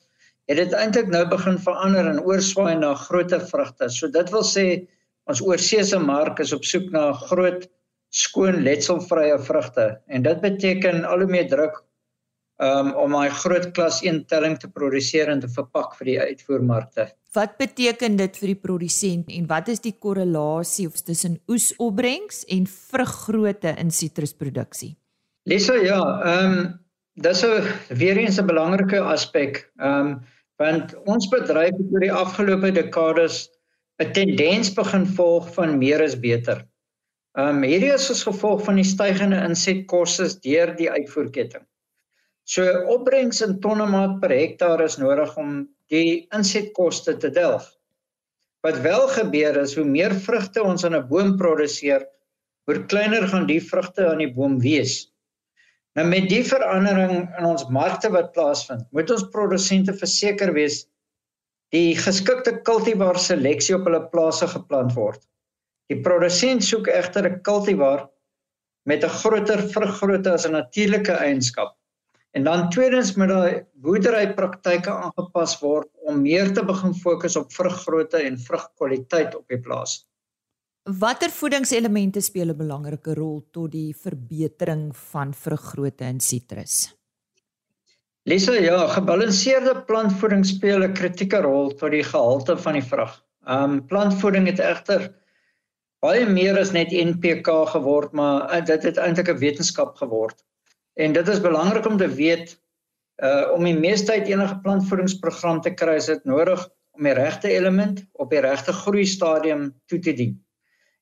het 0.48 0.56
dit 0.56 0.72
eintlik 0.72 1.08
nou 1.08 1.24
begin 1.28 1.58
verander 1.58 2.06
en 2.06 2.22
oorswaai 2.24 2.76
na 2.76 2.94
groter 2.94 3.40
vrugte. 3.40 3.88
So 3.88 4.08
dit 4.08 4.30
wil 4.30 4.44
sê 4.44 4.86
ons 5.26 5.42
oorseese 5.44 5.98
mark 5.98 6.38
is 6.40 6.52
op 6.52 6.64
soek 6.64 6.90
na 6.92 7.12
groot 7.12 7.68
skoon 8.10 8.62
letselvrye 8.64 9.38
vrugte 9.38 10.00
en 10.08 10.22
dit 10.22 10.40
beteken 10.40 11.04
al 11.04 11.18
hoe 11.24 11.28
meer 11.28 11.48
druk 11.48 11.82
um, 12.58 12.92
om 12.98 13.14
daai 13.14 13.30
groot 13.40 13.70
klas 13.76 14.00
1 14.02 14.24
telling 14.30 14.58
te 14.58 14.70
produseer 14.70 15.30
en 15.32 15.40
te 15.40 15.50
verpak 15.50 15.96
vir 15.98 16.12
die 16.12 16.18
uitvoermarkte. 16.20 17.08
Wat 17.36 17.58
beteken 17.60 18.16
dit 18.18 18.38
vir 18.40 18.54
die 18.54 18.60
produsent 18.60 19.28
en 19.34 19.46
wat 19.50 19.68
is 19.68 19.82
die 19.84 19.94
korrelasie 19.94 20.88
tussen 21.04 21.38
oesopbrengs 21.50 22.44
en 22.54 22.66
vruggrootte 22.66 23.74
in 23.78 23.92
sitrusproduksie? 23.94 24.96
Lisa, 25.48 25.76
ja, 25.80 26.00
ehm 26.24 26.58
um, 26.58 26.66
dis 27.18 27.42
'n 27.44 27.62
weer 27.98 28.16
eens 28.16 28.38
'n 28.38 28.46
belangrike 28.46 29.00
aspek. 29.00 29.70
Ehm 29.78 30.06
um, 30.06 30.18
want 30.58 30.94
ons 31.06 31.28
bedryf 31.28 31.76
het 31.76 31.92
oor 31.92 32.00
die 32.00 32.12
afgelope 32.12 32.72
dekades 32.72 33.48
'n 34.02 34.12
tendens 34.12 34.74
begin 34.74 35.06
volg 35.06 35.54
van 35.54 35.78
meer 35.78 36.00
is 36.00 36.18
beter. 36.18 36.66
Ehm 37.38 37.48
um, 37.48 37.62
hierdie 37.62 37.92
is 37.94 38.10
as 38.10 38.22
gevolg 38.22 38.64
van 38.64 38.74
die 38.74 38.84
stygende 38.84 39.36
insetkoste 39.44 40.26
deur 40.40 40.76
die 40.76 40.90
uitvoerketting. 40.90 41.67
So 42.48 42.64
opbrengs 42.88 43.42
in 43.44 43.58
tonne 43.60 43.84
maat 43.92 44.14
per 44.22 44.32
hektaar 44.32 44.80
is 44.80 44.96
nodig 44.96 45.34
om 45.36 45.66
die 45.92 46.24
insetkoste 46.32 47.18
te 47.20 47.28
delg. 47.34 47.66
Wat 48.64 48.80
wel 48.86 49.04
gebeur 49.12 49.58
is 49.60 49.74
hoe 49.76 49.84
meer 49.84 50.14
vrugte 50.24 50.64
ons 50.64 50.84
aan 50.88 50.96
'n 50.96 51.08
boom 51.10 51.36
produseer, 51.36 52.06
hoe 52.66 52.78
kleiner 52.88 53.28
gaan 53.28 53.46
die 53.46 53.60
vrugte 53.60 54.08
aan 54.08 54.24
die 54.24 54.32
boom 54.32 54.56
wees. 54.64 55.12
Nou 55.96 56.06
met 56.08 56.28
die 56.30 56.42
verandering 56.44 57.28
in 57.38 57.44
ons 57.44 57.68
markte 57.68 58.08
wat 58.16 58.32
plaasvind, 58.32 58.86
moet 58.92 59.10
ons 59.10 59.28
produsente 59.28 59.92
verseker 59.92 60.52
wees 60.56 60.86
die 61.76 61.96
geskikte 62.00 62.62
kultivar 62.64 63.18
seleksie 63.20 63.76
op 63.76 63.84
hulle 63.84 64.04
plase 64.08 64.48
geplant 64.48 64.94
word. 64.96 65.20
Die 65.92 66.00
produsent 66.00 66.64
soek 66.64 66.88
egter 66.88 67.28
'n 67.28 67.42
kultivar 67.42 68.08
met 68.86 69.04
'n 69.04 69.16
groter 69.20 69.60
vruggrootte 69.68 70.32
as 70.32 70.46
'n 70.46 70.52
natuurlike 70.52 71.12
eienskap. 71.12 71.77
En 72.36 72.44
dan 72.44 72.68
tweedens 72.70 73.14
moet 73.16 73.28
daai 73.28 73.64
boerderypraktyke 73.82 74.90
aangepas 74.90 75.56
word 75.62 75.88
om 76.04 76.20
meer 76.22 76.52
te 76.52 76.64
begin 76.64 76.94
fokus 76.94 77.36
op 77.36 77.52
vruggrootte 77.52 78.20
en 78.22 78.36
vrugkwaliteit 78.38 79.34
op 79.36 79.48
die 79.48 79.60
plaas. 79.60 80.02
Watter 80.88 81.30
voedingselemente 81.30 82.20
speel 82.20 82.48
'n 82.48 82.56
belangrike 82.56 83.14
rol 83.14 83.42
tot 83.52 83.72
die 83.72 83.96
verbetering 83.96 84.96
van 84.96 85.34
vruggrootte 85.34 86.04
in 86.04 86.20
sitrus? 86.20 86.94
Lisa, 88.22 88.52
ja, 88.52 88.86
gebalanseerde 88.86 89.84
plantvoeding 89.88 90.46
speel 90.46 90.82
'n 90.84 90.92
kritieke 90.92 91.40
rol 91.40 91.74
tot 91.74 91.90
die 91.90 92.04
gehalte 92.04 92.56
van 92.56 92.72
die 92.72 92.84
vrug. 92.84 93.24
Um 93.48 93.86
plantvoeding 93.86 94.46
het 94.46 94.58
egter 94.58 95.14
baie 96.00 96.26
meer 96.26 96.58
as 96.58 96.72
net 96.72 96.92
NPK 96.92 97.48
geword, 97.72 98.12
maar 98.12 98.52
uh, 98.52 98.64
dit 98.64 98.82
het 98.82 98.96
eintlik 98.96 99.28
'n 99.28 99.38
wetenskap 99.38 99.96
geword. 99.96 100.44
En 100.98 101.14
dit 101.14 101.28
is 101.28 101.40
belangrik 101.40 101.86
om 101.86 101.96
te 102.00 102.08
weet 102.10 102.56
uh 103.22 103.50
om 103.54 103.64
die 103.66 103.76
meeste 103.78 104.12
uit 104.14 104.28
enige 104.30 104.58
plantvoedingsprogram 104.62 105.60
te 105.62 105.72
kry, 105.74 105.96
is 105.98 106.10
dit 106.10 106.24
nodig 106.26 106.60
om 106.94 107.06
die 107.06 107.14
regte 107.18 107.50
element 107.50 108.02
op 108.22 108.30
die 108.34 108.42
regte 108.42 108.74
groei 108.74 109.06
stadium 109.06 109.70
toe 109.90 109.98
te 110.02 110.14
dien. 110.14 110.36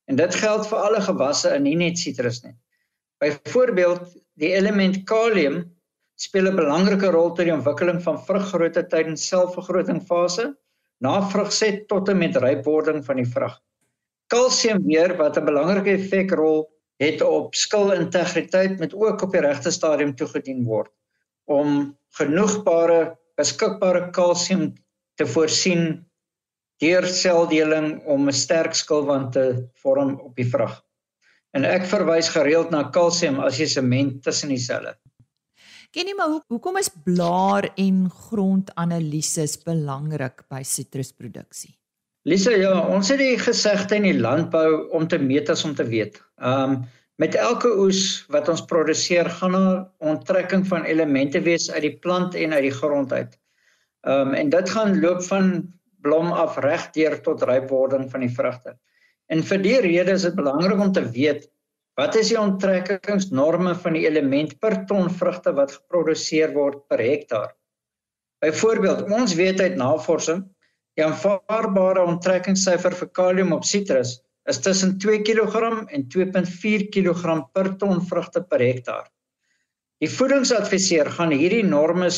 En 0.09 0.17
dit 0.17 0.37
geld 0.41 0.65
vir 0.69 0.85
alle 0.85 1.01
gewasse 1.05 1.49
en 1.53 1.65
nie 1.65 1.75
net 1.77 1.97
sitrus 2.01 2.41
nie. 2.45 2.53
Byvoorbeeld, 3.21 4.15
die 4.41 4.53
element 4.53 5.03
kalium 5.09 5.63
speel 6.17 6.49
'n 6.49 6.57
belangrike 6.57 7.11
rol 7.13 7.33
die 7.37 7.53
ontwikkeling 7.53 8.01
van 8.01 8.21
vruggrootte 8.25 8.87
tydens 8.89 9.27
selfvergrotingfase, 9.27 10.51
na 11.01 11.21
vrugset 11.29 11.87
tot 11.87 12.09
en 12.09 12.17
met 12.17 12.37
rypwording 12.37 13.05
van 13.05 13.21
die 13.21 13.29
vrug 13.29 13.57
kalsium 14.27 14.83
weer 14.83 15.15
wat 15.17 15.37
'n 15.37 15.45
belangrike 15.45 15.91
effekrol 15.91 16.67
het 17.01 17.21
op 17.21 17.55
skilintegriteit 17.55 18.79
met 18.79 18.93
ook 18.93 19.21
op 19.21 19.31
die 19.31 19.41
regte 19.41 19.71
stadium 19.71 20.15
toegedien 20.15 20.63
word 20.65 20.91
om 21.45 21.93
genoegbare 22.17 23.15
beskikbare 23.37 24.09
kalsium 24.11 24.73
te 25.17 25.25
voorsien 25.29 26.07
deur 26.81 27.05
seldeling 27.09 28.01
om 28.05 28.27
'n 28.29 28.33
sterk 28.33 28.73
skilwand 28.73 29.31
te 29.33 29.69
vorm 29.81 30.19
op 30.19 30.35
die 30.35 30.49
vrug. 30.49 30.83
En 31.53 31.65
ek 31.65 31.85
verwys 31.85 32.29
gereeld 32.29 32.69
na 32.69 32.89
kalsium 32.89 33.39
as 33.39 33.57
jy 33.57 33.65
sement 33.65 34.23
tussen 34.23 34.49
die 34.49 34.61
selle. 34.61 34.97
Kenny, 35.91 36.13
maar 36.13 36.27
hoe, 36.27 36.43
hoekom 36.47 36.77
is 36.77 36.89
blaar 37.03 37.71
en 37.75 38.09
grondanalises 38.09 39.57
belangrik 39.63 40.43
by 40.49 40.61
sitrusproduksie? 40.63 41.77
Lisa, 42.27 42.51
ja, 42.51 42.73
ons 42.91 43.07
het 43.07 43.21
die 43.21 43.37
gesegde 43.39 43.95
in 43.95 44.03
die 44.03 44.17
landbou 44.19 44.89
om 44.97 45.05
te 45.07 45.15
meet 45.21 45.47
as 45.47 45.61
om 45.63 45.75
te 45.75 45.85
weet. 45.87 46.19
Um 46.43 46.81
met 47.17 47.33
elke 47.33 47.71
oes 47.81 48.27
wat 48.29 48.49
ons 48.51 48.61
produseer, 48.69 49.25
gaan 49.39 49.55
daar 49.55 49.77
onttrekking 50.05 50.67
van 50.69 50.83
elemente 50.85 51.39
wees 51.41 51.65
uit 51.71 51.81
die 51.81 51.95
plant 52.03 52.35
en 52.37 52.51
uit 52.53 52.67
die 52.67 52.73
grond 52.75 53.13
uit. 53.15 53.31
Um 54.05 54.35
en 54.37 54.51
dit 54.53 54.73
gaan 54.75 54.99
loop 54.99 55.23
van 55.25 55.47
blom 56.05 56.33
af 56.35 56.59
reg 56.65 56.89
deur 56.97 57.15
tot 57.23 57.45
rypwording 57.47 58.05
van 58.11 58.25
die 58.27 58.33
vrugte. 58.35 58.75
En 59.31 59.41
vir 59.41 59.63
die 59.63 59.79
rede 59.87 60.17
is 60.19 60.27
dit 60.27 60.35
belangrik 60.35 60.83
om 60.83 60.91
te 60.91 61.05
weet 61.07 61.47
wat 61.97 62.19
is 62.19 62.29
die 62.29 62.37
onttrekkingsnorme 62.37 63.73
van 63.81 63.95
die 63.97 64.03
element 64.05 64.59
per 64.59 64.83
ton 64.91 65.07
vrugte 65.09 65.55
wat 65.55 65.73
geproduseer 65.79 66.51
word 66.53 66.83
per 66.91 67.01
hektaar. 67.01 67.55
Byvoorbeeld, 68.43 69.07
ons 69.15 69.33
weet 69.39 69.63
uit 69.63 69.79
navorsing 69.79 70.43
Die 70.97 71.05
aanvaarbare 71.05 72.01
onttrekkingssyfer 72.09 72.95
vir 72.97 73.09
kalium 73.13 73.53
op 73.53 73.65
sitrus 73.69 74.15
is 74.49 74.57
tussen 74.63 74.95
2 75.03 75.21
kg 75.27 75.85
en 75.93 76.07
2.4 76.13 76.87
kg 76.93 77.35
per 77.53 77.75
ton 77.81 78.01
vrugte 78.09 78.41
per 78.41 78.63
hektaar. 78.63 79.05
Die 80.01 80.09
voedingsadviseur 80.09 81.09
gaan 81.17 81.33
hierdie 81.33 81.65
norme 81.65 82.09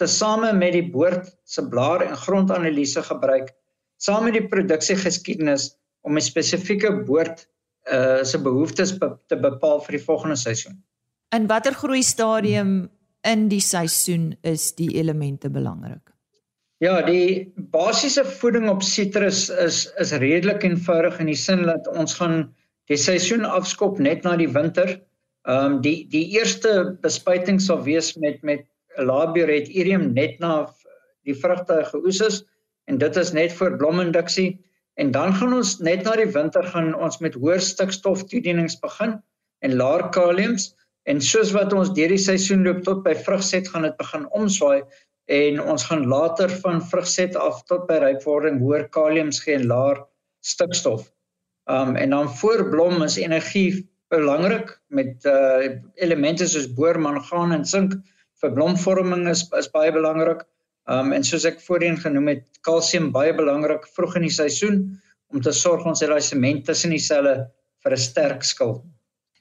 tesame 0.00 0.52
met 0.56 0.74
die 0.76 0.84
boord 0.92 1.30
se 1.48 1.64
blaar 1.72 2.04
en 2.04 2.16
grondanalise 2.16 3.02
gebruik 3.06 3.54
saam 4.02 4.26
met 4.28 4.36
die 4.36 4.48
produksiegeskiedenis 4.48 5.70
om 6.04 6.16
'n 6.16 6.24
spesifieke 6.24 6.92
boord 7.06 7.46
uh 7.92 8.24
se 8.24 8.38
behoeftes 8.38 8.98
be 8.98 9.08
te 9.28 9.36
bepaal 9.36 9.80
vir 9.80 9.96
die 9.96 10.04
volgende 10.04 10.36
seisoen. 10.36 10.82
In 11.32 11.46
watter 11.46 11.74
groei 11.74 12.02
stadium 12.02 12.90
in 13.22 13.48
die 13.48 13.60
seisoen 13.60 14.36
is 14.42 14.74
die 14.74 14.90
elemente 14.98 15.50
belangrik? 15.50 16.15
Ja, 16.84 16.98
die 17.00 17.54
basiese 17.72 18.20
voeding 18.28 18.68
op 18.68 18.82
sitrus 18.84 19.46
is 19.48 19.86
is 20.02 20.12
redelik 20.20 20.64
eenvoudig 20.66 21.14
in 21.22 21.30
die 21.30 21.38
sin 21.40 21.62
dat 21.64 21.86
ons 21.88 22.18
gaan 22.18 22.50
die 22.92 22.98
seisoen 23.00 23.46
afskop 23.48 23.96
net 23.98 24.26
na 24.28 24.34
die 24.36 24.50
winter. 24.52 24.98
Ehm 25.48 25.76
um, 25.76 25.78
die 25.80 26.04
die 26.12 26.26
eerste 26.36 26.98
bespuiting 27.00 27.62
sal 27.64 27.80
wees 27.86 28.12
met 28.20 28.42
met 28.42 28.66
labioretium 28.98 30.12
net 30.12 30.36
na 30.40 30.66
die 31.24 31.34
vrugte 31.34 31.80
geoes 31.92 32.20
is 32.20 32.42
en 32.92 33.00
dit 33.00 33.16
is 33.16 33.32
net 33.32 33.56
vir 33.56 33.78
blominduksie 33.80 34.58
en 35.00 35.16
dan 35.16 35.32
gaan 35.34 35.56
ons 35.56 35.78
net 35.80 36.04
na 36.04 36.16
die 36.20 36.28
winter 36.36 36.68
gaan 36.74 36.92
ons 36.94 37.20
met 37.24 37.34
hoër 37.40 37.60
stikstof 37.60 38.26
toedienings 38.28 38.76
begin 38.84 39.16
en 39.64 39.76
laer 39.80 40.10
kaliums 40.12 40.74
en 41.08 41.20
soos 41.20 41.52
wat 41.56 41.72
ons 41.72 41.92
deur 41.96 42.12
die 42.12 42.20
seisoen 42.20 42.64
loop 42.66 42.84
tot 42.84 43.04
by 43.04 43.14
vrugset 43.26 43.68
gaan 43.72 43.88
dit 43.88 43.96
begin 44.00 44.28
omswaai 44.40 44.82
en 45.26 45.60
ons 45.62 45.84
gaan 45.84 46.06
later 46.06 46.50
van 46.62 46.80
vrugset 46.82 47.36
af 47.36 47.62
tot 47.66 47.86
by 47.88 47.98
rypwording 48.02 48.60
hoër 48.62 48.86
kaliums 48.94 49.40
gee 49.42 49.58
en 49.58 49.66
laer 49.66 50.02
stikstof. 50.46 51.08
Um 51.66 51.96
en 51.96 52.10
dan 52.10 52.30
voor 52.38 52.68
blom 52.70 53.02
is 53.02 53.16
energie 53.18 53.88
belangrik 54.08 54.70
met 54.86 55.24
uh 55.24 55.66
elemente 55.94 56.46
soos 56.46 56.68
boor, 56.74 56.98
mangaan 57.00 57.52
en 57.52 57.64
sink 57.64 57.96
vir 58.40 58.52
blomvorming 58.54 59.26
is 59.28 59.42
is 59.58 59.70
baie 59.74 59.92
belangrik. 59.92 60.44
Um 60.86 61.12
en 61.12 61.24
soos 61.24 61.44
ek 61.44 61.58
voorheen 61.60 61.98
genoem 61.98 62.28
het, 62.28 62.44
kalsium 62.62 63.10
baie 63.12 63.34
belangrik 63.34 63.86
vroeg 63.96 64.16
in 64.16 64.28
die 64.28 64.36
seisoen 64.38 65.00
om 65.34 65.42
te 65.42 65.52
sorg 65.52 65.86
ons 65.86 66.00
het 66.00 66.10
daai 66.10 66.22
sement 66.22 66.64
tussen 66.66 66.94
die 66.94 67.02
selle 67.02 67.50
vir 67.82 67.92
'n 67.92 68.04
sterk 68.08 68.44
skil. 68.44 68.84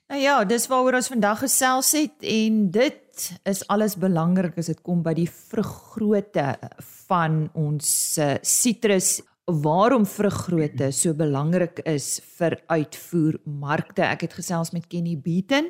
Nou 0.05 0.21
ja, 0.21 0.43
dis 0.45 0.67
waaroor 0.69 0.99
ons 0.99 1.09
vandag 1.09 1.39
gesels 1.41 1.91
het 1.97 2.25
en 2.29 2.65
dit 2.71 3.29
is 3.49 3.63
alles 3.73 3.95
belangrik 3.97 4.57
as 4.61 4.69
dit 4.69 4.81
kom 4.85 5.01
by 5.05 5.15
die 5.17 5.29
vruggrootte 5.29 6.51
van 7.07 7.47
ons 7.57 7.87
sitrus. 8.45 9.17
Uh, 9.19 9.31
waarom 9.45 10.07
vruggrootte 10.09 10.87
so 10.93 11.13
belangrik 11.13 11.83
is 11.85 12.19
vir 12.37 12.57
uitvoermarkte. 12.65 14.01
Ek 14.01 14.25
het 14.25 14.33
gesels 14.33 14.71
met 14.73 14.87
Kenny 14.89 15.13
Beaton. 15.21 15.69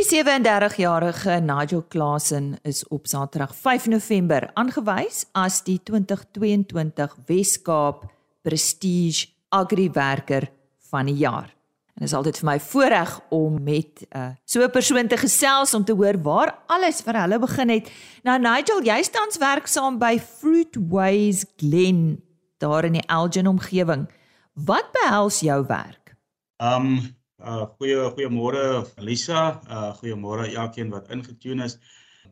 Die 0.00 0.24
37-jarige 0.24 1.40
Nigel 1.44 1.82
Klasen 1.82 2.56
is 2.62 2.88
op 2.88 3.06
Saterdag 3.06 3.50
5 3.54 3.86
November 3.86 4.46
aangewys 4.54 5.26
as 5.36 5.58
die 5.66 5.76
2022 5.84 7.16
Wes-Kaap 7.26 8.06
Prestige 8.40 9.26
Agri-werker 9.52 10.48
van 10.88 11.10
die 11.10 11.18
jaar. 11.20 11.52
En 11.92 12.00
dit 12.00 12.08
is 12.08 12.16
altyd 12.16 12.40
vir 12.40 12.48
my 12.48 12.56
voorreg 12.70 13.12
om 13.28 13.60
met 13.62 14.00
'n 14.00 14.16
uh, 14.16 14.30
so 14.44 14.64
'n 14.64 14.70
persoon 14.70 15.08
te 15.08 15.20
gesels 15.20 15.74
om 15.74 15.84
te 15.84 15.92
hoor 15.92 16.22
waar 16.22 16.58
alles 16.66 17.02
vir 17.02 17.20
hulle 17.20 17.38
begin 17.38 17.68
het. 17.68 17.92
Nou 18.22 18.38
Nigel, 18.38 18.82
jy 18.82 19.02
staan 19.02 19.28
werksaam 19.38 19.98
by 19.98 20.18
Fruitways 20.18 21.44
Glen 21.56 22.22
daar 22.58 22.84
in 22.84 22.92
die 22.92 23.06
Elgin 23.06 23.46
omgewing. 23.46 24.08
Wat 24.54 24.92
behels 24.92 25.40
jou 25.40 25.66
werk? 25.66 26.16
Um 26.56 27.19
uh 27.44 27.66
goeie 27.78 28.10
goeiemôre 28.16 28.84
Lisa, 28.98 29.60
uh 29.68 29.90
goeiemôre 30.00 30.50
elkeen 30.54 30.90
wat 30.90 31.10
ingetune 31.10 31.64
is. 31.64 31.78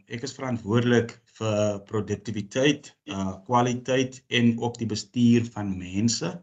Ek 0.09 0.23
is 0.25 0.37
verantwoordelik 0.37 1.17
vir 1.39 1.81
produktiwiteit, 1.89 2.93
uh 3.13 3.35
kwaliteit 3.49 4.23
en 4.29 4.55
ook 4.61 4.79
die 4.79 4.89
bestuur 4.89 5.49
van 5.55 5.77
mense. 5.79 6.39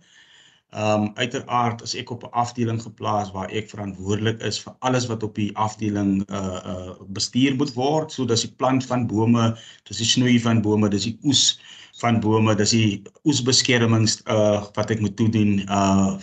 Um, 0.76 1.14
uiteraard 1.16 1.82
as 1.86 1.94
ek 1.96 2.10
op 2.12 2.24
'n 2.26 2.34
afdeling 2.36 2.82
geplaas 2.82 3.32
waar 3.32 3.50
ek 3.50 3.70
verantwoordelik 3.70 4.42
is 4.44 4.60
vir 4.60 4.74
alles 4.80 5.06
wat 5.08 5.24
op 5.24 5.36
die 5.36 5.52
afdeling 5.56 6.26
uh 6.30 6.60
uh 6.72 6.94
bestuur 7.16 7.56
moet 7.56 7.72
word, 7.74 8.12
so 8.12 8.26
dis 8.26 8.44
die 8.44 8.56
plant 8.58 8.84
van 8.86 9.08
bome, 9.08 9.56
dis 9.88 9.98
die 10.04 10.10
snoei 10.10 10.40
van 10.40 10.62
bome, 10.62 10.90
dis 10.90 11.08
die 11.08 11.18
oes 11.24 11.60
van 12.02 12.20
bome, 12.20 12.56
dis 12.56 12.72
die 12.76 13.04
oesbeskermings 13.24 14.20
uh 14.28 14.66
wat 14.76 14.92
ek 14.92 15.00
moet 15.00 15.16
doen, 15.18 15.64
uh 15.70 16.20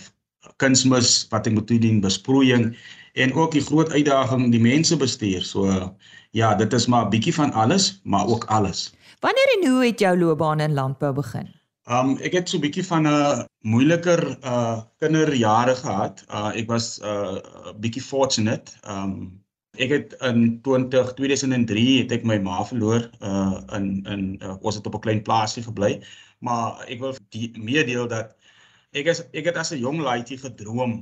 kunsmis 0.63 1.13
wat 1.35 1.47
ek 1.49 1.57
moet 1.59 1.67
doen, 1.67 2.01
besproeiing 2.03 2.71
en 3.13 3.33
ook 3.37 3.51
die 3.53 3.65
groot 3.67 3.91
uitdaging 3.93 4.49
die 4.51 4.63
mense 4.63 4.97
bestuur. 4.97 5.43
So 5.45 5.67
uh, 5.69 5.87
ja, 6.31 6.55
dit 6.55 6.73
is 6.73 6.87
maar 6.87 7.05
'n 7.05 7.13
bietjie 7.13 7.35
van 7.35 7.51
alles, 7.53 7.99
maar 8.03 8.27
ook 8.27 8.45
alles. 8.45 8.93
Wanneer 9.19 9.57
en 9.57 9.69
hoe 9.69 9.85
het 9.85 9.99
jou 9.99 10.17
loopbaan 10.19 10.59
in 10.59 10.73
landbou 10.73 11.13
begin? 11.13 11.47
Um 11.91 12.17
ek 12.23 12.33
het 12.33 12.49
so 12.49 12.57
'n 12.57 12.63
bietjie 12.63 12.85
van 12.85 13.07
'n 13.07 13.45
moeiliker 13.61 14.37
uh 14.43 14.81
kinderjare 14.99 15.75
gehad. 15.75 16.23
Uh 16.31 16.51
ek 16.55 16.67
was 16.67 16.99
uh 16.99 17.39
'n 17.71 17.79
bietjie 17.79 18.01
fortunate. 18.01 18.71
Um 18.87 19.43
ek 19.77 19.89
het 19.89 20.15
in 20.21 20.61
20 20.61 21.13
2003 21.13 22.01
het 22.01 22.11
ek 22.11 22.23
my 22.23 22.37
ma 22.37 22.63
verloor 22.63 23.09
uh 23.21 23.59
in 23.75 24.05
in 24.05 24.39
uh, 24.43 24.55
was 24.61 24.75
dit 24.75 24.85
op 24.87 24.95
'n 24.95 24.99
klein 24.99 25.21
plaasie 25.21 25.63
gebly. 25.63 26.01
Maar 26.39 26.83
ek 26.87 26.99
wil 26.99 27.15
meedeel 27.59 28.07
dat 28.07 28.35
ek 28.93 29.09
is 29.09 29.23
ek 29.33 29.49
het 29.49 29.57
as 29.57 29.73
'n 29.73 29.81
jong 29.81 29.99
laaitjie 30.05 30.37
gedroom. 30.37 30.93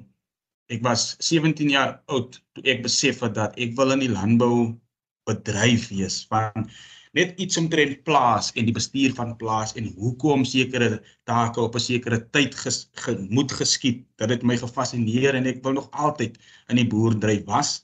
Ek 0.71 0.81
was 0.83 1.15
17 1.19 1.69
jaar 1.69 1.99
oud 2.07 2.39
toe 2.55 2.63
ek 2.63 2.83
besef 2.83 3.19
het 3.19 3.35
dat 3.35 3.57
ek 3.59 3.75
wil 3.75 3.91
in 3.91 4.03
die 4.05 4.13
landbou 4.15 4.79
bedryf 5.27 5.89
wees. 5.89 6.23
Want 6.31 6.71
net 7.13 7.39
iets 7.43 7.57
omtrent 7.59 8.03
plaas 8.07 8.51
en 8.55 8.65
die 8.65 8.75
bestuur 8.75 9.11
van 9.17 9.35
plaas 9.35 9.75
en 9.75 9.91
hoekom 9.99 10.45
sekere 10.47 11.01
take 11.27 11.59
op 11.59 11.75
'n 11.75 11.83
sekere 11.83 12.19
tyd 12.31 12.55
ges, 12.55 12.87
ge, 13.03 13.17
moet 13.29 13.51
geskied. 13.51 14.05
Dit 14.17 14.29
het 14.29 14.43
my 14.43 14.57
gefassineer 14.57 15.35
en 15.35 15.45
ek 15.45 15.63
wil 15.63 15.73
nog 15.73 15.91
altyd 15.91 16.39
in 16.69 16.77
die 16.77 16.87
boerdery 16.87 17.43
was. 17.45 17.83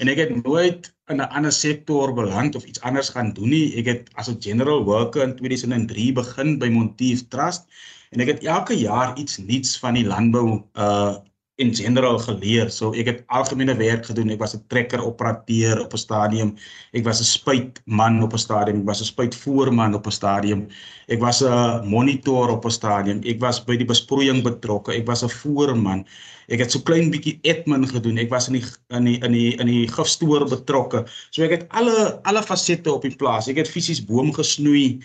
En 0.00 0.08
ek 0.08 0.16
het 0.16 0.44
nooit 0.44 0.88
in 1.10 1.20
'n 1.20 1.28
ander 1.36 1.52
sektor 1.52 2.14
beland 2.14 2.56
of 2.56 2.64
iets 2.64 2.80
anders 2.80 3.10
gaan 3.10 3.34
doen 3.34 3.50
nie. 3.50 3.76
Ek 3.76 3.86
het 3.86 4.10
as 4.14 4.28
'n 4.28 4.40
general 4.40 4.84
worker 4.84 5.22
in 5.22 5.36
2003 5.36 6.12
begin 6.12 6.58
by 6.58 6.68
Montief 6.68 7.28
Trust 7.28 7.68
en 8.12 8.20
ek 8.20 8.34
het 8.34 8.44
elke 8.44 8.76
jaar 8.78 9.16
iets 9.18 9.38
nuuts 9.42 9.76
van 9.82 9.98
die 9.98 10.06
landbou 10.06 10.62
uh 10.76 11.18
in 11.60 11.74
general 11.74 12.18
geleer. 12.18 12.70
So 12.72 12.94
ek 12.96 13.08
het 13.10 13.18
algemene 13.28 13.74
werk 13.76 14.06
gedoen. 14.08 14.32
Ek 14.32 14.40
was 14.40 14.54
'n 14.56 14.64
trekker 14.72 15.04
operateur 15.04 15.82
op 15.84 15.92
'n 15.92 16.00
stadium. 16.00 16.56
Ek 16.92 17.04
was 17.04 17.20
'n 17.20 17.24
spuitman 17.24 18.22
op 18.22 18.32
'n 18.32 18.38
stadium. 18.38 18.80
Ek 18.80 18.86
was 18.86 19.00
'n 19.00 19.12
spuitvoerman 19.12 19.94
op 19.94 20.06
'n 20.06 20.10
stadium. 20.10 20.68
Ek 21.08 21.20
was 21.20 21.42
'n 21.42 21.86
monitor 21.86 22.48
op 22.50 22.64
'n 22.64 22.70
stadium. 22.70 23.20
Ek 23.24 23.40
was 23.40 23.64
by 23.64 23.76
die 23.76 23.86
besproeiing 23.86 24.42
betrokke. 24.42 24.92
Ek 24.92 25.06
was 25.06 25.22
'n 25.22 25.28
voerman. 25.28 26.06
Ek 26.48 26.58
het 26.58 26.70
so 26.72 26.80
klein 26.80 27.10
bietjie 27.10 27.38
admin 27.42 27.86
gedoen. 27.86 28.18
Ek 28.18 28.30
was 28.30 28.48
in 28.48 28.54
die 28.54 28.64
in 28.90 29.04
die 29.04 29.18
in 29.18 29.32
die 29.32 29.56
in 29.56 29.66
die 29.66 29.88
gifstoor 29.88 30.48
betrokke. 30.48 31.04
So 31.30 31.42
ek 31.42 31.50
het 31.50 31.68
alle 31.68 32.20
alle 32.22 32.42
fasette 32.42 32.92
op 32.92 33.02
die 33.02 33.16
plaas. 33.16 33.48
Ek 33.48 33.56
het 33.56 33.68
fisies 33.68 34.04
boom 34.04 34.32
gesnoei 34.32 35.00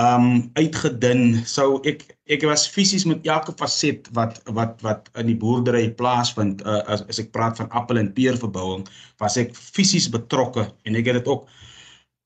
um 0.00 0.50
uitgedun. 0.56 1.42
So 1.46 1.80
ek 1.84 2.04
ek 2.32 2.44
was 2.48 2.64
fisies 2.68 3.04
met 3.04 3.26
elke 3.28 3.52
faset 3.58 4.08
wat 4.16 4.40
wat 4.56 4.80
wat 4.86 5.10
in 5.20 5.28
die 5.28 5.36
boerdery 5.36 5.90
plaasvind 5.98 6.62
uh, 6.64 6.80
as 6.88 7.04
as 7.12 7.20
ek 7.20 7.32
praat 7.32 7.60
van 7.60 7.70
appel 7.70 8.00
en 8.00 8.12
peer 8.12 8.38
verbouing, 8.40 8.86
was 9.20 9.36
ek 9.36 9.52
fisies 9.56 10.08
betrokke 10.08 10.68
en 10.84 10.96
ek 10.96 11.10
het 11.10 11.20
dit 11.20 11.28
ook 11.28 11.48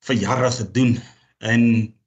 vir 0.06 0.20
jare 0.22 0.50
gedoen. 0.50 0.96
En 1.42 1.62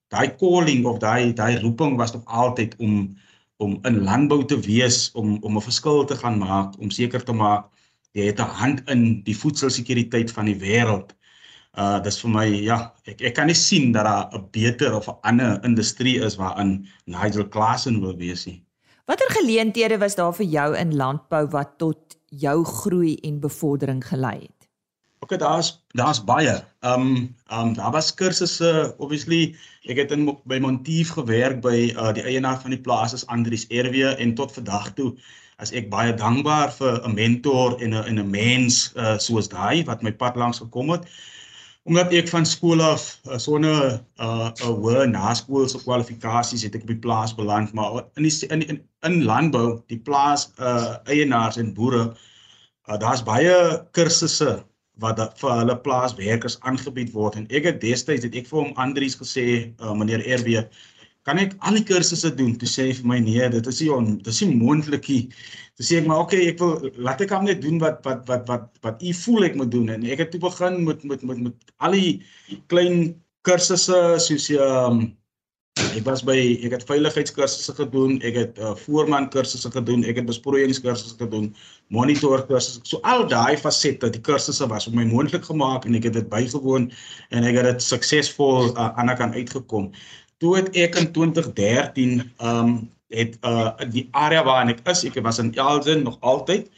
daai 0.10 0.32
calling 0.40 0.86
of 0.86 1.02
daai 1.04 1.34
daai 1.34 1.60
roeping 1.60 1.98
was 1.98 2.14
nog 2.16 2.24
altyd 2.26 2.76
om 2.80 3.16
om 3.60 3.76
in 3.84 4.04
landbou 4.08 4.46
te 4.48 4.56
wees, 4.64 5.12
om 5.14 5.38
om 5.44 5.58
'n 5.58 5.68
verskil 5.68 6.06
te 6.06 6.16
gaan 6.16 6.40
maak, 6.40 6.80
om 6.80 6.92
seker 6.92 7.24
te 7.24 7.34
maak 7.34 7.68
jy 8.18 8.26
het 8.32 8.40
'n 8.40 8.56
hand 8.62 8.80
in 8.90 9.22
die 9.24 9.38
voedselsekuriteit 9.38 10.32
van 10.32 10.46
die 10.46 10.60
wêreld 10.60 11.14
uh 11.80 12.00
dis 12.04 12.20
vir 12.22 12.32
my 12.34 12.46
ja, 12.46 12.80
ek 13.08 13.22
ek 13.32 13.36
kan 13.38 13.48
nie 13.48 13.58
sien 13.58 13.92
dat 13.96 14.06
daar 14.06 14.30
'n 14.36 14.48
beter 14.52 14.96
of 14.96 15.08
'n 15.08 15.20
ander 15.24 15.60
industrie 15.64 16.18
is 16.28 16.36
waarin 16.36 16.88
Nigel 17.06 17.48
Klassen 17.48 18.02
wil 18.02 18.16
wees 18.18 18.46
nie. 18.46 18.62
Watter 19.06 19.30
geleenthede 19.30 19.98
was 19.98 20.16
daar 20.16 20.34
vir 20.34 20.46
jou 20.46 20.76
in 20.78 20.96
landbou 20.96 21.48
wat 21.48 21.78
tot 21.78 22.18
jou 22.30 22.64
groei 22.66 23.16
en 23.24 23.40
bevordering 23.40 24.04
gelei 24.06 24.40
het? 24.42 24.60
OK, 25.20 25.40
daar's 25.40 25.86
daar's 25.94 26.24
baie. 26.24 26.64
Um 26.82 27.36
um 27.52 27.74
daar 27.74 27.92
was 27.92 28.14
kursusse 28.14 28.94
obviously. 28.98 29.56
Ek 29.84 29.98
het 29.98 30.12
in 30.12 30.38
by 30.46 30.60
Montief 30.60 31.10
gewerk 31.10 31.62
by 31.62 31.92
uh 31.96 32.14
die 32.14 32.24
eienaar 32.24 32.62
van 32.62 32.72
die 32.72 32.82
plaas 32.82 33.14
is 33.14 33.26
Andrius 33.28 33.66
RW 33.70 34.16
en 34.18 34.36
tot 34.36 34.52
vandag 34.52 34.94
toe 34.94 35.16
as 35.60 35.72
ek 35.72 35.90
baie 35.90 36.14
dankbaar 36.14 36.72
vir 36.72 37.02
'n 37.04 37.14
mentor 37.14 37.82
en 37.82 37.94
'n 37.94 38.06
en 38.06 38.20
'n 38.20 38.32
mens 38.32 38.94
uh 38.96 39.18
soos 39.18 39.50
daai 39.50 39.84
wat 39.84 40.02
my 40.02 40.12
pad 40.12 40.36
langs 40.36 40.60
gekom 40.60 40.90
het 40.90 41.10
omdat 41.88 42.14
ek 42.14 42.28
van 42.30 42.46
skool 42.46 42.82
af 42.84 43.20
uh, 43.28 43.38
sonder 43.38 43.76
'n 44.20 44.24
uh, 44.24 44.50
'n 44.52 44.74
hoë 44.84 45.06
naskoolse 45.12 45.80
kwalifikasies 45.84 46.64
het 46.64 46.76
ek 46.76 46.82
op 46.82 46.94
die 46.94 47.04
plaas 47.06 47.36
beland 47.36 47.74
maar 47.74 48.04
in 48.16 48.24
die 48.28 48.34
in 48.50 48.68
in, 48.68 48.82
in 49.08 49.24
landbou 49.24 49.82
die 49.88 50.00
plaas 50.00 50.52
uh, 50.60 50.96
eienaars 51.06 51.58
en 51.58 51.74
boere 51.74 52.04
uh, 52.90 52.98
daar's 53.00 53.24
baie 53.24 53.86
kursusse 53.92 54.64
wat 55.00 55.18
da, 55.18 55.30
vir 55.40 55.54
hulle 55.62 55.76
plaaswerkers 55.80 56.58
aangebied 56.68 57.12
word. 57.16 57.38
En 57.40 57.48
ek 57.56 57.68
het 57.70 57.82
destyds 57.84 58.26
het 58.28 58.36
ek 58.36 58.50
vir 58.50 58.60
hom 58.64 58.74
Andries 58.84 59.18
gesê 59.20 59.46
uh, 59.80 59.94
meneer 59.96 60.24
RW 60.40 60.66
kan 61.30 61.42
ek 61.42 61.56
al 61.68 61.78
die 61.78 61.86
kursusse 61.86 62.32
doen? 62.36 62.56
Toe 62.58 62.70
sê 62.70 62.90
hy 62.90 62.98
vir 63.00 63.10
my 63.14 63.20
nee 63.24 63.50
dit 63.54 63.72
is 63.72 63.82
nie 63.84 63.92
on, 63.94 64.12
dit 64.18 64.32
is 64.34 64.42
nie 64.46 64.58
moontlik 64.58 65.10
nie. 65.12 65.22
Toe 65.78 65.86
sê 65.86 66.02
ek 66.02 66.10
maar 66.10 66.26
okay 66.26 66.42
ek 66.50 66.60
wil 66.64 66.90
laat 67.06 67.22
ek 67.26 67.36
hom 67.36 67.46
net 67.48 67.62
doen 67.66 67.78
wat 67.84 68.02
wat 68.08 68.26
wat 68.32 68.50
wat 68.50 68.68
wat 68.86 69.06
u 69.06 69.14
voel 69.22 69.50
ek 69.50 69.58
moet 69.62 69.72
doen. 69.76 69.94
En 69.94 70.06
ek 70.10 70.26
het 70.26 70.34
toe 70.34 70.42
begin 70.44 70.82
met 70.88 71.06
met 71.08 71.26
met 71.30 71.46
met 71.48 71.74
al 71.86 71.98
die 71.98 72.12
klein 72.74 73.14
kursusse 73.48 74.00
soos 74.26 74.50
um, 74.58 75.08
ek 75.96 76.04
was 76.06 76.22
by 76.26 76.36
ek 76.66 76.74
het 76.76 76.86
veiligheidskursusse 76.90 77.74
gedoen 77.78 78.18
ek 78.28 78.38
het 78.38 78.60
uh, 78.60 78.74
voorman 78.84 79.30
kursusse 79.34 79.72
gedoen 79.72 80.04
ek 80.10 80.20
het 80.20 80.28
besproeiingskursusse 80.28 81.18
gedoen 81.22 81.50
monitor 81.96 82.44
kursusse 82.50 82.84
so 82.90 83.00
al 83.08 83.26
daai 83.32 83.56
fasette 83.58 84.12
die 84.14 84.24
kursusse 84.26 84.68
was 84.72 84.90
vir 84.90 84.98
my 85.00 85.08
moontlik 85.10 85.48
gemaak 85.48 85.88
en 85.88 85.98
ek 86.00 86.10
het 86.10 86.18
dit 86.20 86.30
bygewoon 86.32 86.90
en 87.32 87.48
ek 87.48 87.62
het 87.62 87.70
dit 87.72 87.86
suksesvol 87.88 88.74
uh, 88.74 88.90
aan 89.00 89.14
die 89.14 89.18
kant 89.22 89.40
uitgekom 89.40 89.92
toe 90.40 90.56
het 90.56 90.72
ek 90.76 90.96
in 91.00 91.12
2013 91.12 92.24
um 92.40 92.72
het 93.10 93.38
uh 93.42 93.74
die 93.90 94.08
area 94.12 94.44
waarin 94.46 94.70
ek 94.70 94.84
is, 94.92 95.04
ek 95.08 95.18
was 95.26 95.40
in 95.42 95.52
Elgin 95.58 96.04
nog 96.06 96.20
altyd. 96.22 96.70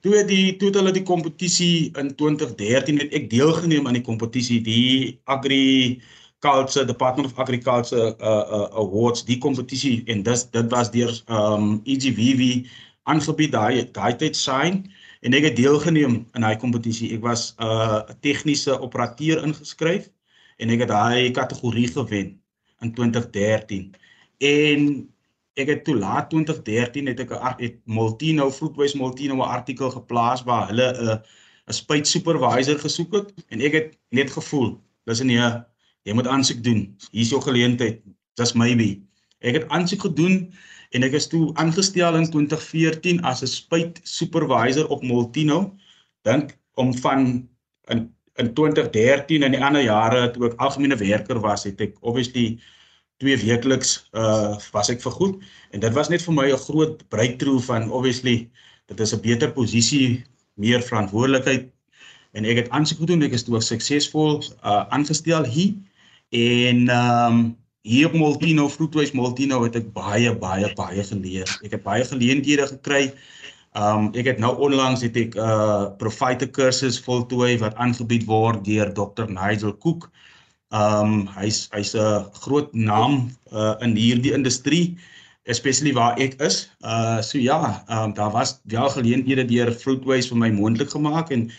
Toe 0.00 0.14
het 0.16 0.28
die 0.30 0.56
toe 0.56 0.70
het 0.70 0.78
hulle 0.78 0.92
die 0.94 1.04
kompetisie 1.04 1.90
in 1.98 2.14
2013 2.16 3.00
het 3.02 3.16
ek 3.16 3.26
deelgeneem 3.32 3.86
aan 3.86 3.98
die 3.98 4.06
kompetisie, 4.06 4.60
die 4.64 5.18
Agri 5.24 6.00
Culture 6.40 6.86
Department 6.86 7.28
of 7.28 7.38
Agriculture 7.38 8.14
uh, 8.16 8.44
uh 8.60 8.68
awards, 8.80 9.26
die 9.26 9.38
kompetisie 9.38 10.00
en 10.06 10.22
dis 10.24 10.46
dit 10.54 10.70
was 10.72 10.92
deur 10.94 11.12
um 11.28 11.80
EGVV 11.84 12.64
aangebied 13.10 13.52
daai 13.52 13.84
daai 13.92 14.14
tyd 14.16 14.38
sign 14.38 14.84
en 15.20 15.36
ek 15.36 15.50
het 15.50 15.58
deelgeneem 15.58 16.22
in 16.22 16.46
daai 16.46 16.56
kompetisie. 16.56 17.10
Ek 17.18 17.26
was 17.26 17.52
'n 17.58 17.66
uh, 17.66 18.00
tegniese 18.24 18.78
operateur 18.80 19.42
ingeskryf 19.44 20.08
en 20.62 20.70
ek 20.70 20.86
het 20.86 20.94
daai 20.94 21.30
kategorie 21.34 21.90
gewen 21.90 22.40
in 22.80 22.94
2013. 22.94 23.94
En 24.38 25.08
ek 25.60 25.68
het 25.68 25.84
toe 25.84 25.96
laat 25.96 26.30
2013 26.30 27.06
het 27.06 27.20
ek 27.20 27.32
'n 27.36 27.54
het 27.58 27.76
Multino 27.84 28.50
Fruitwise 28.50 28.96
Multino 28.96 29.34
'n 29.34 29.54
artikel 29.56 29.90
geplaas 29.90 30.42
waar 30.42 30.68
hulle 30.68 30.88
'n 30.92 31.20
'n 31.68 31.72
spuit 31.72 32.06
supervisor 32.08 32.78
gesoek 32.78 33.12
het 33.12 33.28
en 33.48 33.60
ek 33.60 33.72
het 33.72 33.98
net 34.10 34.30
gevoel, 34.30 34.80
dis 35.04 35.22
nee, 35.22 35.50
jy 36.02 36.12
moet 36.12 36.26
aansoek 36.26 36.62
doen. 36.64 36.96
Hier 37.10 37.22
is 37.22 37.30
jou 37.30 37.42
geleentheid. 37.42 38.00
Just 38.34 38.54
maybe. 38.54 39.00
Ek 39.40 39.54
het 39.54 39.68
aansoek 39.68 40.00
gedoen 40.00 40.52
en 40.90 41.02
ek 41.02 41.12
is 41.12 41.28
toe 41.28 41.54
aangestel 41.54 42.16
in 42.16 42.30
2014 42.30 43.22
as 43.22 43.42
'n 43.42 43.46
spuit 43.46 44.00
supervisor 44.02 44.88
op 44.88 45.02
Multino. 45.02 45.76
Dink 46.22 46.58
om 46.74 46.94
van 46.94 47.48
in 47.88 48.14
in 48.40 48.52
2013 48.56 49.44
en 49.46 49.54
die 49.54 49.62
ander 49.62 49.84
jare 49.84 50.28
toe 50.34 50.48
ek 50.50 50.60
algemene 50.64 50.98
werker 51.00 51.40
was, 51.44 51.66
het 51.68 51.80
ek 51.84 51.96
obviously 52.00 52.58
twee 53.20 53.36
weekliks 53.40 53.98
uh 54.16 54.56
was 54.74 54.90
ek 54.92 55.02
vergoed 55.04 55.40
en 55.74 55.84
dit 55.84 55.96
was 55.96 56.08
net 56.12 56.24
vir 56.24 56.36
my 56.36 56.46
'n 56.48 56.64
groot 56.66 57.04
breakthrough 57.12 57.62
van 57.68 57.90
obviously 57.90 58.48
dit 58.88 59.00
is 59.00 59.14
'n 59.14 59.20
beter 59.20 59.52
posisie, 59.52 60.24
meer 60.56 60.80
verantwoordelikheid 60.82 61.70
en 62.32 62.44
ek 62.44 62.56
het 62.64 62.70
aansoek 62.70 63.04
gedoen, 63.04 63.22
ek 63.22 63.36
is 63.36 63.44
toe 63.44 63.60
suksesvol 63.60 64.42
uh 64.64 64.84
aangestel 64.90 65.44
hier 65.44 65.74
en 66.30 66.88
ehm 66.88 67.32
um, 67.32 67.56
hier 67.82 68.06
op 68.06 68.12
Multino 68.12 68.68
Fruitwise 68.68 69.16
Multino 69.16 69.62
het 69.64 69.76
ek 69.76 69.92
baie 69.92 70.34
baie 70.36 70.68
baie 70.76 71.02
geleer. 71.04 71.48
Ek 71.64 71.72
het 71.72 71.82
baie 71.82 72.04
geleenthede 72.04 72.66
gekry. 72.68 73.04
Ehm 73.08 73.39
um, 73.76 74.10
ek 74.14 74.26
het 74.32 74.38
nou 74.38 74.56
onlangs 74.58 75.02
het 75.06 75.16
ek 75.16 75.34
'n 75.34 75.38
uh, 75.38 75.86
profite 75.98 76.46
kursus 76.46 77.00
voltooi 77.00 77.58
wat 77.58 77.74
aangebied 77.74 78.24
word 78.26 78.64
deur 78.64 78.92
Dr 78.92 79.26
Nigel 79.28 79.76
Cook. 79.76 80.10
Um, 80.70 81.26
hy's 81.38 81.68
hy's 81.72 81.94
'n 81.94 82.26
groot 82.42 82.72
naam 82.74 83.30
uh, 83.52 83.74
in 83.80 83.96
hierdie 83.96 84.32
industrie 84.32 84.98
especially 85.50 85.92
waar 85.92 86.18
ek 86.18 86.38
is. 86.42 86.70
Uh 86.80 87.20
so 87.20 87.38
ja, 87.38 87.84
um, 87.88 88.14
daar 88.14 88.30
was 88.30 88.60
wel 88.64 88.88
geleenthede 88.88 89.44
deur 89.44 89.72
Fruitwise 89.72 90.28
vir 90.28 90.38
my 90.38 90.50
moontlik 90.50 90.90
gemaak 90.90 91.30
en 91.30 91.50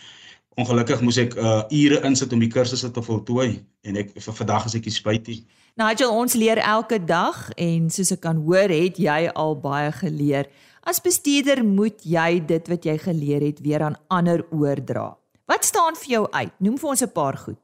ongelukkig 0.54 1.00
moes 1.00 1.18
ek 1.18 1.34
uh 1.34 1.62
ure 1.68 2.00
insit 2.06 2.32
om 2.32 2.40
die 2.40 2.52
kursusse 2.52 2.90
te 2.90 3.02
voltooi 3.02 3.64
en 3.82 3.96
ek 3.96 4.14
vir 4.14 4.34
vandag 4.40 4.66
is 4.70 4.78
ek 4.78 4.88
spytie. 4.92 5.42
Nigel, 5.80 6.12
ons 6.12 6.34
leer 6.36 6.60
elke 6.60 6.98
dag 7.00 7.48
en 7.56 7.88
soos 7.90 8.12
ek 8.12 8.20
kan 8.20 8.36
hoor, 8.44 8.68
het 8.68 8.98
jy 9.00 9.30
al 9.32 9.56
baie 9.56 9.92
geleer. 9.92 10.50
As 10.82 10.98
bestuurder 10.98 11.62
moet 11.64 12.02
jy 12.02 12.40
dit 12.46 12.68
wat 12.68 12.86
jy 12.88 12.96
geleer 12.98 13.44
het 13.46 13.60
weer 13.62 13.84
aan 13.86 13.98
ander 14.10 14.42
oordra. 14.50 15.12
Wat 15.46 15.64
staan 15.64 15.94
vir 16.00 16.10
jou 16.10 16.24
uit? 16.32 16.54
Noem 16.58 16.78
vir 16.78 16.88
ons 16.90 17.02
'n 17.02 17.12
paar 17.12 17.36
goed. 17.38 17.62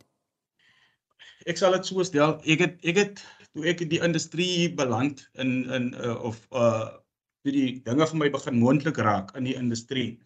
Ek 1.46 1.56
sal 1.56 1.72
dit 1.72 1.86
so 1.86 2.02
stel. 2.02 2.38
Ek 2.44 2.60
het 2.60 2.74
ek 2.84 2.96
het 2.96 3.24
toe 3.52 3.66
ek 3.66 3.80
in 3.80 3.88
die 3.88 4.02
industrie 4.02 4.70
beland 4.74 5.28
in 5.34 5.66
in 5.70 5.94
uh, 5.94 6.14
of 6.22 6.46
uh 6.52 6.94
toe 7.42 7.52
die 7.52 7.80
dinge 7.82 8.06
vir 8.06 8.18
my 8.18 8.30
begin 8.30 8.58
moontlik 8.58 8.98
raak 8.98 9.34
in 9.36 9.44
die 9.44 9.54
industrie 9.54 10.18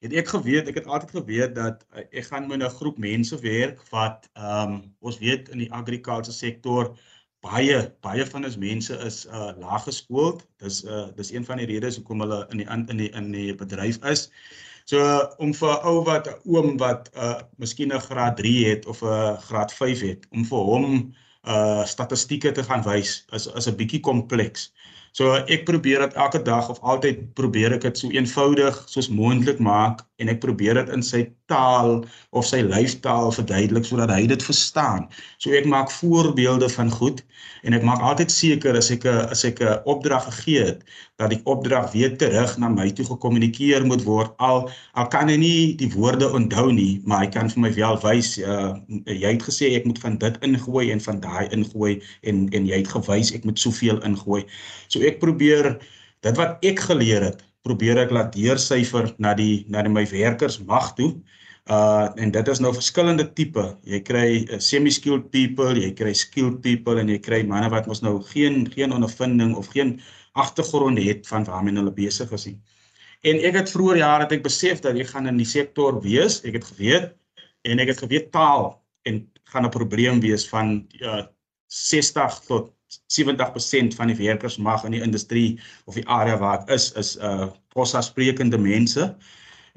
het 0.00 0.14
ek 0.16 0.30
geweet, 0.32 0.68
ek 0.68 0.80
het 0.80 0.88
altyd 0.88 1.10
geweet 1.18 1.54
dat 1.56 1.84
uh, 1.92 2.04
ek 2.10 2.30
gaan 2.30 2.48
met 2.48 2.62
'n 2.62 2.76
groep 2.78 2.98
mense 2.98 3.36
werk 3.40 3.82
wat 3.90 4.28
ehm 4.34 4.72
um, 4.72 4.94
ons 5.00 5.18
weet 5.18 5.48
in 5.48 5.58
die 5.58 5.72
agrikulture 5.72 6.32
sektor 6.32 6.96
baie 7.44 7.76
baie 8.04 8.26
van 8.26 8.44
ons 8.44 8.56
mense 8.60 8.96
is 9.06 9.26
uh 9.26 9.52
laag 9.60 9.84
geskoold. 9.88 10.42
Dis 10.62 10.82
uh 10.84 11.06
dis 11.16 11.32
een 11.32 11.44
van 11.44 11.60
die 11.62 11.68
redes 11.70 11.96
hoekom 11.96 12.20
hulle 12.24 12.40
in 12.50 12.62
die 12.62 12.68
in 12.68 12.96
die 12.96 13.10
in 13.20 13.30
die 13.32 13.54
bedryf 13.54 14.00
is. 14.04 14.28
So 14.90 14.98
uh, 14.98 15.26
om 15.38 15.54
vir 15.54 15.72
'n 15.72 15.86
ou 15.86 16.04
wat 16.04 16.28
'n 16.28 16.38
oom 16.44 16.76
wat 16.76 17.10
uh 17.14 17.40
miskien 17.56 17.92
'n 17.94 18.06
graad 18.08 18.36
3 18.36 18.68
het 18.68 18.86
of 18.86 19.02
'n 19.02 19.36
graad 19.48 19.72
5 19.72 20.00
het 20.00 20.26
om 20.30 20.44
vir 20.44 20.64
hom 20.72 21.14
uh 21.48 21.84
statistieke 21.84 22.52
te 22.52 22.62
gaan 22.62 22.82
wys 22.84 23.24
is 23.32 23.46
is 23.46 23.68
'n 23.68 23.76
bietjie 23.76 24.00
kompleks. 24.00 24.72
So 25.12 25.34
ek 25.34 25.64
probeer 25.64 25.98
dit 25.98 26.14
elke 26.14 26.42
dag 26.42 26.68
of 26.68 26.78
altyd 26.80 27.34
probeer 27.34 27.72
ek 27.72 27.80
dit 27.80 27.98
so 27.98 28.10
eenvoudig 28.10 28.82
soos 28.86 29.08
moontlik 29.08 29.58
maak 29.58 30.06
en 30.18 30.28
ek 30.28 30.40
probeer 30.40 30.74
dit 30.74 30.88
in 30.88 31.02
sy 31.02 31.32
taal 31.50 32.04
of 32.30 32.46
sy 32.46 32.62
lyfstaal 32.66 33.34
verduidelik 33.34 33.88
sodat 33.88 34.14
hy 34.14 34.24
dit 34.30 34.46
verstaan. 34.46 35.08
So 35.42 35.52
ek 35.56 35.68
maak 35.68 35.90
voorbeelde 35.98 36.70
van 36.76 36.90
goed 36.94 37.24
en 37.66 37.76
ek 37.76 37.84
maak 37.84 38.02
altyd 38.04 38.32
seker 38.32 38.76
as 38.78 38.90
ek 38.94 39.04
'n 39.04 39.28
as 39.34 39.44
ek 39.44 39.60
'n 39.60 39.80
opdrag 39.84 40.24
gegee 40.28 40.64
het 40.70 40.80
dat 41.20 41.30
die 41.30 41.40
opdrag 41.44 41.92
weer 41.92 42.16
terug 42.16 42.56
na 42.58 42.68
my 42.68 42.88
toe 42.90 43.04
gekommunikeer 43.04 43.84
moet 43.86 44.04
word 44.04 44.32
al 44.38 44.70
al 44.94 45.08
kan 45.12 45.28
hy 45.28 45.36
nie 45.36 45.76
die 45.76 45.90
woorde 45.92 46.30
onthou 46.32 46.72
nie 46.72 47.00
maar 47.04 47.24
hy 47.24 47.30
kan 47.36 47.50
vir 47.52 47.60
my 47.66 47.72
wel 47.76 48.00
wys 48.04 48.38
uh, 48.38 48.72
jy 49.04 49.36
het 49.36 49.44
gesê 49.44 49.74
ek 49.76 49.84
moet 49.84 50.00
van 50.04 50.16
dit 50.18 50.40
ingooi 50.46 50.90
en 50.92 51.00
van 51.00 51.20
daai 51.20 51.48
ingooi 51.52 52.00
en 52.22 52.48
en 52.56 52.66
jy 52.66 52.80
het 52.82 52.92
gewys 52.96 53.34
ek 53.36 53.44
moet 53.44 53.58
soveel 53.58 54.00
ingooi 54.08 54.44
so 54.88 55.00
ek 55.00 55.20
probeer 55.20 55.76
dit 56.24 56.36
wat 56.36 56.64
ek 56.64 56.80
geleer 56.88 57.22
het 57.30 57.44
probeer 57.66 57.98
ek 57.98 58.10
laat 58.10 58.32
deursyfer 58.34 59.14
na 59.18 59.34
die 59.34 59.66
na 59.68 59.82
die 59.82 59.92
my 59.92 60.06
werkers 60.10 60.60
mag 60.60 60.94
toe 60.96 61.12
uh 61.70 62.08
en 62.16 62.30
dit 62.32 62.48
is 62.48 62.60
nou 62.60 62.72
verskillende 62.74 63.26
tipe 63.36 63.64
jy 63.84 64.00
kry 64.00 64.28
uh, 64.48 64.58
semi-skilled 64.58 65.28
people 65.30 65.76
jy 65.76 65.92
kry 65.94 66.14
skilled 66.14 66.62
people 66.62 66.98
en 66.98 67.08
jy 67.08 67.18
kry 67.18 67.42
manne 67.46 67.68
wat 67.70 67.86
mos 67.86 68.02
nou 68.02 68.16
geen 68.32 68.64
geen 68.72 68.92
ondervinding 68.96 69.54
of 69.56 69.68
geen 69.74 70.00
agtergrond 70.32 70.98
het 70.98 71.26
van 71.26 71.44
waarmee 71.44 71.74
hulle 71.74 71.92
besig 71.92 72.30
is. 72.32 72.46
En 73.20 73.40
ek 73.44 73.54
het 73.54 73.70
vroeër 73.70 74.00
jare 74.00 74.28
ek 74.30 74.44
besef 74.44 74.80
dat 74.80 74.96
ek 74.96 75.12
gaan 75.12 75.28
in 75.28 75.40
die 75.40 75.48
sektor 75.48 76.00
wees. 76.02 76.40
Ek 76.44 76.56
het 76.56 76.64
geweet 76.72 77.12
en 77.68 77.82
ek 77.82 77.92
het 77.92 78.02
geweet 78.04 78.30
taal 78.32 78.72
en 79.08 79.26
gaan 79.52 79.66
'n 79.66 79.74
probleem 79.74 80.20
wees 80.20 80.48
van 80.48 80.86
uh, 81.02 81.24
60 81.66 82.40
tot 82.46 82.72
70% 82.90 83.94
van 83.94 84.10
die 84.10 84.16
werkers 84.16 84.56
mag 84.56 84.84
in 84.84 84.96
die 84.96 85.02
industrie 85.02 85.60
of 85.84 85.94
die 85.94 86.08
area 86.08 86.38
waar 86.38 86.62
ek 86.62 86.74
is 86.78 86.92
is 87.00 87.16
uh 87.18 87.50
Xhosa 87.70 88.00
sprekende 88.02 88.58
mense 88.58 89.04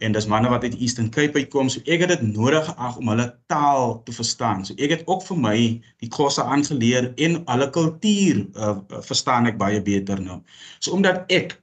en 0.02 0.16
dis 0.16 0.26
manne 0.26 0.50
wat 0.50 0.64
uit 0.66 0.80
Eastern 0.82 1.10
Cape 1.14 1.38
uitkom 1.38 1.70
so 1.70 1.82
ek 1.86 2.02
het 2.04 2.14
dit 2.16 2.24
nodig 2.34 2.66
geag 2.66 2.96
om 2.98 3.12
hulle 3.14 3.28
taal 3.52 4.00
te 4.08 4.16
verstaan. 4.16 4.64
So 4.66 4.74
ek 4.82 4.96
het 4.96 5.04
ook 5.06 5.22
vir 5.28 5.38
my 5.44 5.58
die 6.02 6.10
Xhosa 6.10 6.48
aangeleer 6.50 7.12
en 7.22 7.44
hulle 7.46 7.70
kultuur 7.76 8.42
uh, 8.58 8.78
verstaan 9.06 9.52
ek 9.52 9.60
baie 9.62 9.82
beter 9.86 10.22
nou. 10.22 10.42
So 10.80 10.98
omdat 10.98 11.30
ek 11.30 11.54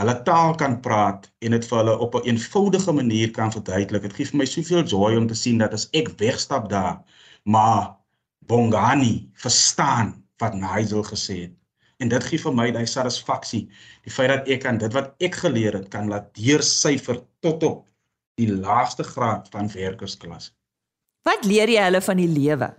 hulle 0.00 0.14
taal 0.26 0.54
kan 0.62 0.78
praat 0.84 1.26
en 1.42 1.58
dit 1.58 1.66
vir 1.68 1.78
hulle 1.82 1.98
op 1.98 2.14
'n 2.14 2.22
een 2.22 2.36
eenvoudige 2.36 2.92
manier 2.92 3.30
kan 3.30 3.52
verduidelik. 3.52 4.02
Dit 4.02 4.14
gee 4.14 4.30
vir 4.30 4.38
my 4.38 4.46
soveel 4.46 4.84
joy 4.84 5.16
om 5.16 5.26
te 5.26 5.34
sien 5.34 5.58
dat 5.58 5.74
as 5.74 5.88
ek 5.92 6.14
wegstap 6.18 6.70
daar, 6.70 7.02
maar 7.44 7.96
Bongani 8.46 9.30
verstaan 9.34 10.21
wat 10.42 10.56
Nigel 10.58 11.04
gesê 11.06 11.38
het. 11.46 11.56
En 12.02 12.10
dit 12.10 12.24
gee 12.26 12.40
vir 12.42 12.54
my 12.58 12.70
daai 12.74 12.86
satisfaksie, 12.90 13.66
die 14.02 14.12
feit 14.12 14.32
dat 14.32 14.48
ek 14.50 14.66
aan 14.66 14.80
dit 14.82 14.94
wat 14.96 15.12
ek 15.22 15.38
geleer 15.44 15.76
het 15.78 15.88
kan 15.92 16.10
laat 16.10 16.32
deursyfer 16.38 17.20
tot 17.46 17.62
op 17.68 17.84
die 18.40 18.48
laagste 18.50 19.06
graad 19.06 19.46
van 19.52 19.70
werkersklas. 19.70 20.50
Wat 21.26 21.44
leer 21.46 21.70
jy 21.70 21.84
hulle 21.86 22.00
van 22.02 22.18
die 22.18 22.30
lewe? 22.30 22.72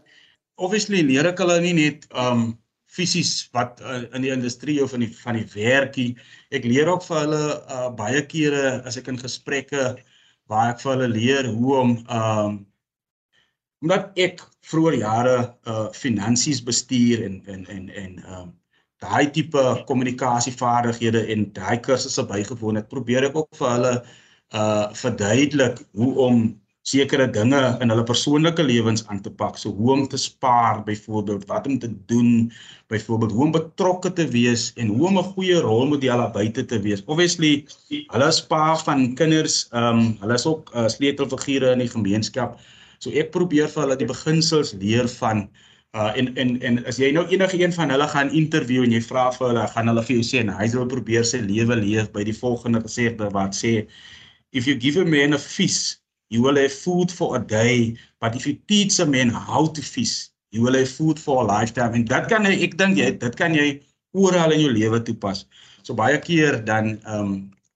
Obviously 0.60 1.02
leer 1.06 1.32
ek 1.32 1.39
hulle 1.41 1.62
nie 1.63 1.76
net 1.78 2.08
um 2.12 2.52
fisies 2.93 3.47
wat 3.56 3.80
uh, 3.82 4.04
in 4.13 4.21
die 4.26 4.34
industrie 4.34 4.78
of 4.84 4.91
in 4.93 5.06
die 5.06 5.13
van 5.23 5.39
die 5.39 5.47
werkie. 5.56 6.12
Ek 6.54 6.67
leer 6.67 6.91
ook 6.91 7.06
vir 7.08 7.23
hulle 7.23 7.45
uh, 7.63 7.88
baie 7.97 8.21
kere 8.30 8.84
as 8.86 8.99
ek 8.99 9.10
in 9.10 9.17
gesprekke 9.21 9.95
waar 10.52 10.73
ek 10.76 10.84
vir 10.84 10.93
hulle 10.93 11.10
leer 11.15 11.49
hoe 11.49 11.80
om 11.80 11.95
um 12.12 12.60
omdat 13.84 14.12
ek 14.15 14.41
vroeër 14.72 15.00
jare 15.04 15.38
uh 15.67 15.88
finansies 15.98 16.63
bestuur 16.63 17.24
en 17.28 17.39
en 17.52 17.65
en 17.76 17.89
en 18.04 18.19
um 18.39 18.50
daai 19.04 19.32
tipe 19.36 19.63
kommunikasievaardighede 19.88 21.26
en 21.34 21.50
daai 21.54 21.78
kursusse 21.84 22.24
bygewoon 22.30 22.80
het, 22.80 22.88
probeer 22.88 23.28
ek 23.30 23.39
ook 23.41 23.50
vir 23.60 23.74
hulle 23.76 23.93
uh 24.56 24.86
verduidelik 25.04 25.82
hoe 26.00 26.12
om 26.28 26.43
sekere 26.84 27.30
dinge 27.32 27.60
in 27.82 27.91
hulle 27.91 28.04
persoonlike 28.04 28.63
lewens 28.63 29.06
aan 29.08 29.22
te 29.24 29.32
pak. 29.32 29.58
So 29.58 29.72
hoe 29.72 29.91
om 29.93 30.08
te 30.08 30.19
spaar 30.19 30.82
byvoorbeeld, 30.84 31.46
wat 31.48 31.67
om 31.67 31.78
te 31.80 31.89
doen 32.12 32.52
byvoorbeeld, 32.91 33.32
hoe 33.32 33.46
om 33.46 33.54
betrokke 33.56 34.12
te 34.13 34.28
wees 34.28 34.72
en 34.76 34.91
hoe 34.91 35.08
om 35.08 35.17
'n 35.19 35.32
goeie 35.36 35.60
rolmodel 35.63 36.17
daar 36.17 36.32
buite 36.32 36.65
te 36.65 36.80
wees. 36.80 37.04
Obviously, 37.06 37.65
hulle 37.89 38.32
pa 38.48 38.76
van 38.76 39.15
kinders, 39.15 39.67
ehm 39.72 40.00
um, 40.00 40.17
hulle 40.19 40.34
is 40.34 40.46
ook 40.46 40.72
uh, 40.76 40.88
sleutelfigure 40.88 41.72
in 41.72 41.80
die 41.80 41.89
gemeenskap. 41.89 42.60
So 43.04 43.12
ek 43.12 43.34
probeer 43.36 43.70
vir 43.72 43.86
hulle 43.86 44.00
die 44.00 44.10
beginsels 44.10 44.74
leer 44.82 45.12
van 45.20 45.48
Uh 45.94 46.10
en 46.18 46.36
en 46.42 46.56
en 46.66 46.80
as 46.89 46.98
jy 46.98 47.12
nou 47.13 47.22
enige 47.30 47.60
een 47.62 47.74
van 47.74 47.92
hulle 47.94 48.08
gaan 48.10 48.32
interview 48.34 48.82
en 48.82 48.94
jy 48.96 49.02
vra 49.06 49.28
vir 49.36 49.44
hulle, 49.52 49.66
gaan 49.76 49.92
hulle 49.92 50.04
vir 50.08 50.16
jou 50.16 50.24
sê 50.26 50.39
en 50.42 50.50
hy 50.58 50.66
wil 50.74 50.88
probeer 50.89 51.28
sy 51.30 51.42
lewe 51.46 51.76
leef 51.78 52.08
by 52.16 52.24
die 52.26 52.34
volgende 52.34 52.80
gesegde 52.82 53.28
wat 53.36 53.54
sê 53.54 53.74
if 54.58 54.66
you 54.66 54.74
give 54.74 54.98
a 54.98 55.06
man 55.06 55.38
a 55.38 55.38
fish, 55.38 56.00
you 56.34 56.42
will 56.42 56.58
have 56.58 56.74
food 56.74 57.13
for 57.13 57.36
a 57.38 57.39
day, 57.39 57.94
but 58.20 58.34
if 58.36 58.48
you 58.50 58.56
teach 58.66 58.98
a 58.98 59.06
man 59.06 59.30
how 59.30 59.68
to 59.68 59.86
fish, 59.86 60.30
you 60.50 60.63
will 60.66 60.74
have 60.74 60.89
food 60.89 61.22
for 61.22 61.44
a 61.44 61.46
lifetime. 61.46 61.94
En 61.94 62.06
dit 62.10 62.30
kan 62.34 62.50
jy 62.50 62.56
ek 62.66 62.74
dink 62.82 62.98
jy 62.98 63.12
dit 63.22 63.38
kan 63.38 63.54
jy 63.54 63.68
oral 64.18 64.58
in 64.58 64.66
jou 64.66 64.74
lewe 64.74 65.02
toepas. 65.06 65.46
So 65.86 65.94
baie 65.94 66.18
keer 66.26 66.58
dan 66.66 66.96
ehm 67.04 67.20
um, 67.20 67.36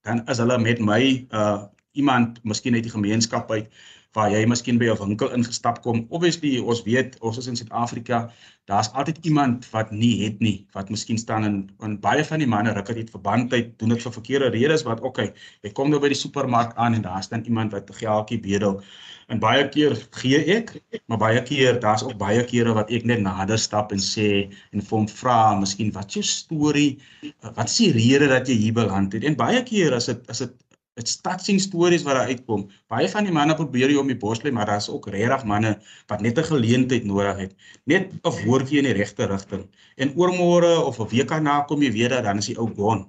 dan 0.10 0.26
as 0.26 0.42
hulle 0.42 0.58
met 0.58 0.82
my 0.82 1.02
uh 1.30 1.68
iemand 1.98 2.42
miskien 2.46 2.74
uit 2.78 2.86
die 2.86 2.94
gemeenskap 2.94 3.50
uit 3.52 3.70
waar 4.18 4.32
jy 4.34 4.46
miskien 4.50 4.80
by 4.82 4.88
'n 4.90 4.98
winkel 4.98 5.34
ingestap 5.38 5.82
kom. 5.86 6.06
Obviously, 6.10 6.58
ons 6.60 6.82
weet 6.86 7.18
ons 7.22 7.38
is 7.38 7.48
in 7.48 7.58
Suid-Afrika, 7.60 8.32
daar's 8.66 8.90
altyd 8.94 9.18
iemand 9.30 9.68
wat 9.72 9.92
nie 9.92 10.26
het 10.26 10.40
nie, 10.40 10.66
wat 10.74 10.90
miskien 10.90 11.18
staan 11.22 11.46
in 11.46 11.58
in 11.86 12.00
baie 12.00 12.24
van 12.26 12.40
die 12.40 12.50
manne 12.54 12.74
ruk 12.74 12.90
dit 12.96 13.14
verbandheid, 13.14 13.70
doen 13.80 13.94
dit 13.94 14.02
vir 14.02 14.16
verkeerde 14.16 14.50
redes 14.58 14.84
wat 14.90 15.02
okay, 15.02 15.34
jy 15.64 15.72
kom 15.72 15.90
nou 15.94 16.00
by 16.02 16.10
die 16.10 16.22
supermark 16.24 16.74
aan 16.76 16.98
en 16.98 17.06
daar 17.06 17.24
staan 17.24 17.46
iemand 17.46 17.72
wat 17.78 17.90
'n 17.90 18.00
geldjie 18.02 18.40
bedel. 18.40 18.82
En 19.28 19.40
baie 19.40 19.70
keer 19.70 19.94
gee 20.12 20.40
ek, 20.56 20.74
maar 21.08 21.18
baie 21.18 21.42
keer 21.44 21.80
daar's 21.80 22.04
ook 22.04 22.18
baie 22.18 22.44
kere 22.46 22.74
wat 22.74 22.92
ek 22.92 23.06
net 23.06 23.20
nader 23.22 23.60
stap 23.60 23.92
en 23.92 24.00
sê 24.00 24.50
en 24.72 24.82
hom 24.90 25.08
vra, 25.08 25.60
miskien 25.60 25.92
wat 25.92 26.08
is 26.08 26.14
jou 26.16 26.24
storie? 26.24 26.98
Wat 27.42 27.68
is 27.68 27.78
die 27.78 27.92
rede 27.92 28.28
dat 28.28 28.48
jy 28.48 28.56
hier 28.56 28.74
beland 28.74 29.14
het? 29.14 29.24
En 29.24 29.36
baie 29.36 29.64
keer 29.64 29.94
as 29.94 30.06
dit 30.06 30.30
as 30.30 30.40
dit 30.40 30.54
Dit's 30.98 31.20
touching 31.22 31.60
stories 31.62 32.04
wat 32.08 32.16
daar 32.18 32.32
uitkom. 32.32 32.64
Baie 32.90 33.10
van 33.10 33.28
die 33.28 33.34
manne 33.34 33.54
probeer 33.56 33.92
jy 33.94 34.00
om 34.02 34.08
die 34.10 34.18
bos 34.18 34.42
lê, 34.42 34.52
maar 34.52 34.66
daar's 34.66 34.90
ook 34.90 35.12
regtig 35.14 35.44
manne 35.46 35.76
wat 36.10 36.22
net 36.26 36.40
'n 36.40 36.50
geleentheid 36.52 37.06
nodig 37.06 37.38
het. 37.44 37.54
Net 37.86 38.10
'n 38.14 38.34
woordjie 38.46 38.80
in 38.82 38.90
die 38.90 38.98
regte 38.98 39.26
rigting. 39.26 39.68
En 39.98 40.16
oormôre 40.18 40.74
of 40.90 41.00
'n 41.00 41.10
week 41.14 41.30
daarna 41.30 41.62
kom 41.68 41.82
jy 41.82 41.92
weer 41.92 42.10
dat 42.10 42.24
dan 42.24 42.38
is 42.38 42.46
die 42.46 42.58
ou 42.58 42.70
gone. 42.76 43.06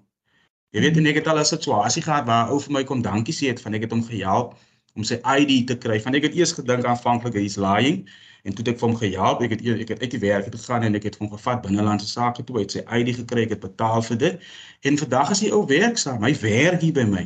Jy 0.70 0.81
weet 0.81 0.98
ek 1.07 1.14
het 1.14 1.29
al 1.29 1.38
'n 1.38 1.44
situasie 1.44 2.03
gehad 2.03 2.27
waar 2.27 2.46
'n 2.46 2.53
ou 2.53 2.61
vir 2.61 2.72
my 2.72 2.85
kom 2.85 3.03
dankie 3.03 3.35
sê 3.35 3.46
het 3.48 3.61
van 3.61 3.74
ek 3.74 3.83
het 3.83 3.90
hom 3.90 4.05
gehelp 4.05 4.55
om 4.96 5.05
sy 5.05 5.16
ID 5.24 5.66
te 5.66 5.77
kry. 5.79 6.01
Van 6.01 6.14
ek 6.14 6.22
het 6.22 6.35
eers 6.35 6.53
gedink 6.53 6.85
aanvanklik 6.85 7.35
hy's 7.35 7.57
lying 7.57 8.09
en 8.44 8.53
toe 8.53 8.64
het 8.64 8.68
ek 8.74 8.79
vir 8.81 8.88
hom 8.88 8.96
gehelp. 8.96 9.42
Ek 9.42 9.51
het 9.51 9.62
ek 9.66 9.88
het 9.88 10.01
uit 10.01 10.11
die 10.11 10.20
werk 10.20 10.53
gegaan 10.53 10.83
en 10.83 10.94
ek 10.94 11.05
het 11.09 11.16
hom 11.16 11.31
gevat 11.31 11.62
binnelandse 11.62 12.07
sake 12.09 12.44
toe, 12.44 12.57
hy 12.57 12.62
het 12.62 12.72
sy 12.77 12.85
ID 13.01 13.14
gekry, 13.16 13.42
ek 13.42 13.51
het 13.57 13.61
betaal 13.61 14.03
vir 14.03 14.18
dit. 14.18 14.40
En 14.83 14.98
vandag 14.98 15.31
is 15.31 15.40
hy 15.40 15.51
ou 15.51 15.64
werksaam. 15.66 16.22
Hy 16.22 16.35
werk 16.42 16.81
hier 16.81 16.92
by 16.92 17.05
my. 17.05 17.24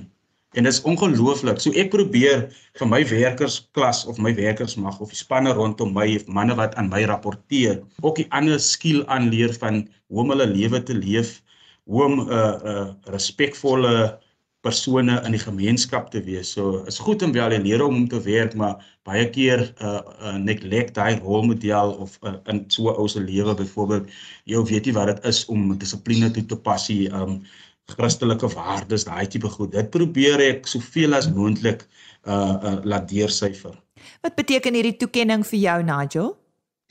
En 0.52 0.66
dit 0.66 0.72
is 0.72 0.82
ongelooflik. 0.84 1.60
So 1.60 1.72
ek 1.80 1.92
probeer 1.94 2.44
vir 2.80 2.88
my 2.88 3.00
werkersklas 3.08 4.02
of 4.10 4.18
my 4.20 4.34
werkers 4.36 4.76
mag 4.76 4.98
of 5.00 5.12
die 5.12 5.20
spanne 5.20 5.54
rondom 5.56 5.94
my 5.96 6.08
of 6.18 6.26
manne 6.28 6.56
wat 6.58 6.76
aan 6.80 6.90
my 6.92 7.04
rapporteer, 7.08 7.80
ook 8.04 8.20
die 8.20 8.28
ander 8.36 8.60
skill 8.60 9.00
aanleer 9.06 9.54
van 9.62 9.86
hoe 10.12 10.24
om 10.24 10.34
hulle 10.34 10.50
lewe 10.50 10.82
te 10.82 10.96
leef, 10.98 11.40
hoe 11.88 12.04
om 12.04 12.20
'n 12.20 12.28
uh, 12.28 12.52
'n 12.52 12.68
uh, 12.74 12.90
respekvolle 13.14 14.20
persone 14.62 15.16
in 15.26 15.34
die 15.34 15.42
gemeenskap 15.42 16.10
te 16.10 16.20
wees. 16.22 16.52
So 16.54 16.84
is 16.86 17.00
goed 17.02 17.22
om 17.26 17.32
wel 17.34 17.56
leer 17.64 17.82
om 17.82 17.96
om 17.96 18.08
te 18.08 18.20
werk, 18.22 18.54
maar 18.54 18.78
baie 19.08 19.24
keer 19.30 19.64
uh, 19.82 20.00
uh, 20.20 20.36
neglect 20.36 20.94
daai 20.94 21.18
rolmodel 21.18 21.96
of 22.04 22.18
uh, 22.22 22.36
in 22.52 22.64
so 22.70 22.92
ou 22.94 23.08
se 23.08 23.20
lewe 23.20 23.54
byvoorbeeld, 23.58 24.06
jy 24.44 24.62
weet 24.70 24.86
nie 24.86 24.94
wat 24.94 25.10
dit 25.10 25.24
is 25.32 25.44
om 25.50 25.72
dissipline 25.78 26.30
toe 26.30 26.46
te 26.46 26.56
pas 26.56 26.88
nie. 26.88 27.08
Um 27.10 27.42
Christelike 27.90 28.48
waardes, 28.54 29.04
daai 29.04 29.26
tipe 29.26 29.48
goed. 29.50 29.72
Dit 29.74 29.90
probeer 29.90 30.40
ek 30.40 30.68
soveel 30.70 31.16
as 31.18 31.28
moontlik 31.30 31.86
uh 32.30 32.54
uh 32.62 32.76
laat 32.86 33.08
deursyfer. 33.10 33.74
Wat 34.22 34.36
beteken 34.38 34.74
hierdie 34.78 34.96
toekenning 34.96 35.42
vir 35.46 35.58
jou, 35.58 35.78
Nigel? 35.86 36.30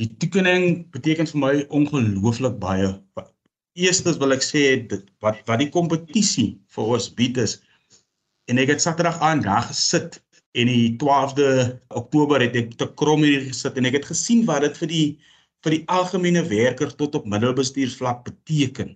Die 0.02 0.10
toekenning 0.22 0.88
beteken 0.92 1.30
vir 1.32 1.40
my 1.40 1.54
ongelooflik 1.70 2.58
baie. 2.62 2.92
Eerstens 3.80 4.20
wil 4.20 4.36
ek 4.36 4.44
sê 4.44 4.64
dit 4.92 5.04
wat 5.24 5.40
wat 5.48 5.64
die 5.64 5.72
kompetisie 5.72 6.50
vir 6.76 6.96
ons 6.98 7.08
bied 7.16 7.40
is. 7.40 7.60
En 8.52 8.60
ek 8.60 8.74
het 8.76 8.84
Saterdag 8.84 9.22
aan 9.24 9.44
daar 9.46 9.70
gesit 9.70 10.20
en 10.60 10.68
die 10.68 10.98
12de 11.00 11.78
Oktober 11.96 12.44
het 12.44 12.58
ek 12.60 12.74
te 12.80 12.88
krom 13.00 13.24
hier 13.24 13.46
gesit 13.48 13.78
en 13.80 13.88
ek 13.88 14.02
het 14.02 14.10
gesien 14.12 14.44
wat 14.50 14.66
dit 14.68 14.82
vir 14.84 14.92
die 14.92 15.06
vir 15.62 15.76
die 15.78 15.86
algemene 15.94 16.42
werker 16.50 16.90
tot 16.98 17.16
op 17.16 17.28
middelbestuursvlak 17.30 18.24
beteken. 18.26 18.96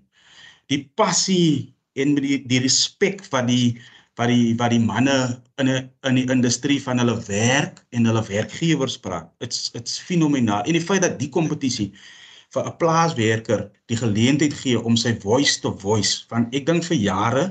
Die 0.73 0.81
passie 0.97 1.74
en 1.95 2.13
met 2.15 2.23
die 2.23 2.39
die 2.47 2.62
respek 2.63 3.23
van 3.31 3.47
die 3.49 3.77
wat 4.19 4.31
die 4.31 4.55
wat 4.60 4.71
die 4.71 4.79
manne 4.79 5.41
in 5.60 5.69
'n 5.69 5.89
in 6.08 6.15
die 6.15 6.29
industrie 6.31 6.81
van 6.81 6.99
hulle 6.99 7.17
werk 7.27 7.84
en 7.91 8.05
hulle 8.05 8.23
werkgewers 8.27 8.97
praat. 8.97 9.31
It's 9.39 9.71
it's 9.73 9.99
fenomenaal. 9.99 10.63
En 10.63 10.73
die 10.73 10.88
feit 10.89 11.01
dat 11.01 11.19
die 11.19 11.29
kompetisie 11.29 11.93
vir 12.53 12.63
'n 12.65 12.77
plaaswerker 12.77 13.69
die 13.91 13.97
geleentheid 13.97 14.53
gee 14.53 14.79
om 14.79 14.95
sy 14.97 15.15
voice 15.19 15.60
te 15.60 15.71
voice 15.71 16.25
van 16.29 16.47
ek 16.51 16.65
dink 16.65 16.84
vir 16.84 16.97
jare 16.97 17.45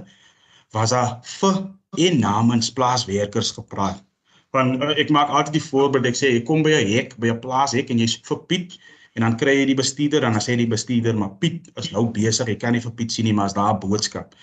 was 0.72 0.90
daar 0.90 1.20
vir 1.22 1.54
en 1.98 2.18
namens 2.18 2.72
plaaswerkers 2.72 3.52
gepraat. 3.52 4.02
Van 4.50 4.82
uh, 4.82 4.94
ek 4.98 5.10
maak 5.10 5.28
altyd 5.28 5.52
die 5.52 5.68
voorbeeld 5.70 6.06
ek 6.06 6.16
sê 6.16 6.36
ek 6.36 6.44
kom 6.44 6.62
by 6.62 6.70
'n 6.70 6.92
hek 6.96 7.16
by 7.18 7.28
'n 7.28 7.40
plaashek 7.40 7.90
en 7.90 7.98
jy 7.98 8.08
vir 8.28 8.38
Piet 8.48 8.78
en 9.14 9.26
dan 9.26 9.36
kry 9.38 9.54
jy 9.60 9.66
die 9.70 9.78
bestuurder 9.78 10.24
dan 10.26 10.38
sê 10.42 10.56
die 10.58 10.70
bestuurder 10.70 11.16
maar 11.16 11.36
Piet 11.42 11.70
is 11.80 11.90
nou 11.94 12.08
besig 12.14 12.50
jy 12.50 12.58
kan 12.60 12.74
nie 12.74 12.82
vir 12.82 12.94
Piet 12.98 13.14
sien 13.14 13.28
nie 13.28 13.34
maar 13.36 13.50
as 13.50 13.54
daar 13.54 13.74
'n 13.74 13.80
boodskap. 13.80 14.34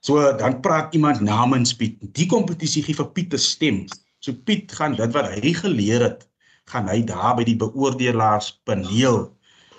So 0.00 0.32
dan 0.38 0.60
praat 0.60 0.94
iemand 0.94 1.20
namens 1.20 1.74
Piet. 1.74 1.98
Die 2.14 2.26
kompetisie 2.26 2.82
gee 2.82 2.94
vir 2.94 3.10
Piet 3.12 3.34
'n 3.34 3.38
stem. 3.38 3.86
So 4.20 4.32
Piet 4.32 4.72
gaan 4.72 4.94
dit 4.96 5.12
wat 5.12 5.30
hy 5.34 5.52
geleer 5.52 6.02
het 6.02 6.28
gaan 6.66 6.88
hy 6.88 7.02
daar 7.02 7.36
by 7.36 7.44
die 7.44 7.56
beoordelaars 7.56 8.60
paneel 8.64 9.36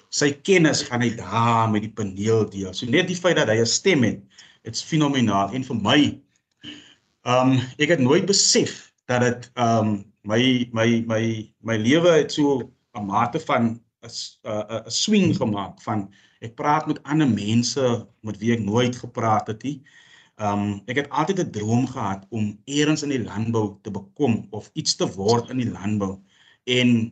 sy 0.09 0.31
kennis 0.47 0.83
gaan 0.87 1.03
hy 1.03 1.11
daar 1.17 1.67
met 1.71 1.83
die 1.83 1.91
paneel 1.91 2.45
deel. 2.49 2.73
So 2.73 2.87
net 2.87 3.09
die 3.09 3.17
feit 3.17 3.37
dat 3.37 3.49
hy 3.51 3.59
'n 3.59 3.65
stem 3.65 4.03
het 4.03 4.21
dit's 4.63 4.83
fenomenaal. 4.83 5.53
En 5.53 5.63
vir 5.63 5.75
my 5.75 5.99
um 7.25 7.59
ek 7.79 7.89
het 7.89 7.99
nooit 7.99 8.25
besef 8.25 8.93
dat 9.07 9.21
dit 9.21 9.51
um 9.55 10.05
my 10.23 10.69
my 10.71 11.03
my 11.07 11.23
my 11.61 11.77
lewe 11.77 12.23
het 12.23 12.31
so 12.31 12.71
'n 12.95 13.05
mate 13.05 13.39
van 13.39 13.79
'n 14.03 14.09
'n 14.85 14.91
swing 14.91 15.35
gemaak 15.35 15.81
van 15.81 16.07
ek 16.45 16.55
praat 16.55 16.87
met 16.87 17.01
ander 17.03 17.29
mense 17.29 17.85
met 18.21 18.37
wie 18.37 18.51
ek 18.53 18.63
nooit 18.63 18.95
gepraat 18.95 19.47
het 19.47 19.63
nie. 19.63 19.81
Um 20.37 20.81
ek 20.85 20.97
het 21.01 21.09
altyd 21.09 21.39
'n 21.39 21.51
droom 21.51 21.87
gehad 21.87 22.25
om 22.29 22.59
eers 22.65 23.03
in 23.03 23.09
die 23.09 23.23
landbou 23.23 23.79
te 23.81 23.91
bekom 23.91 24.47
of 24.51 24.69
iets 24.73 24.95
te 24.95 25.07
word 25.15 25.49
in 25.49 25.57
die 25.57 25.71
landbou. 25.71 26.21
En 26.65 27.11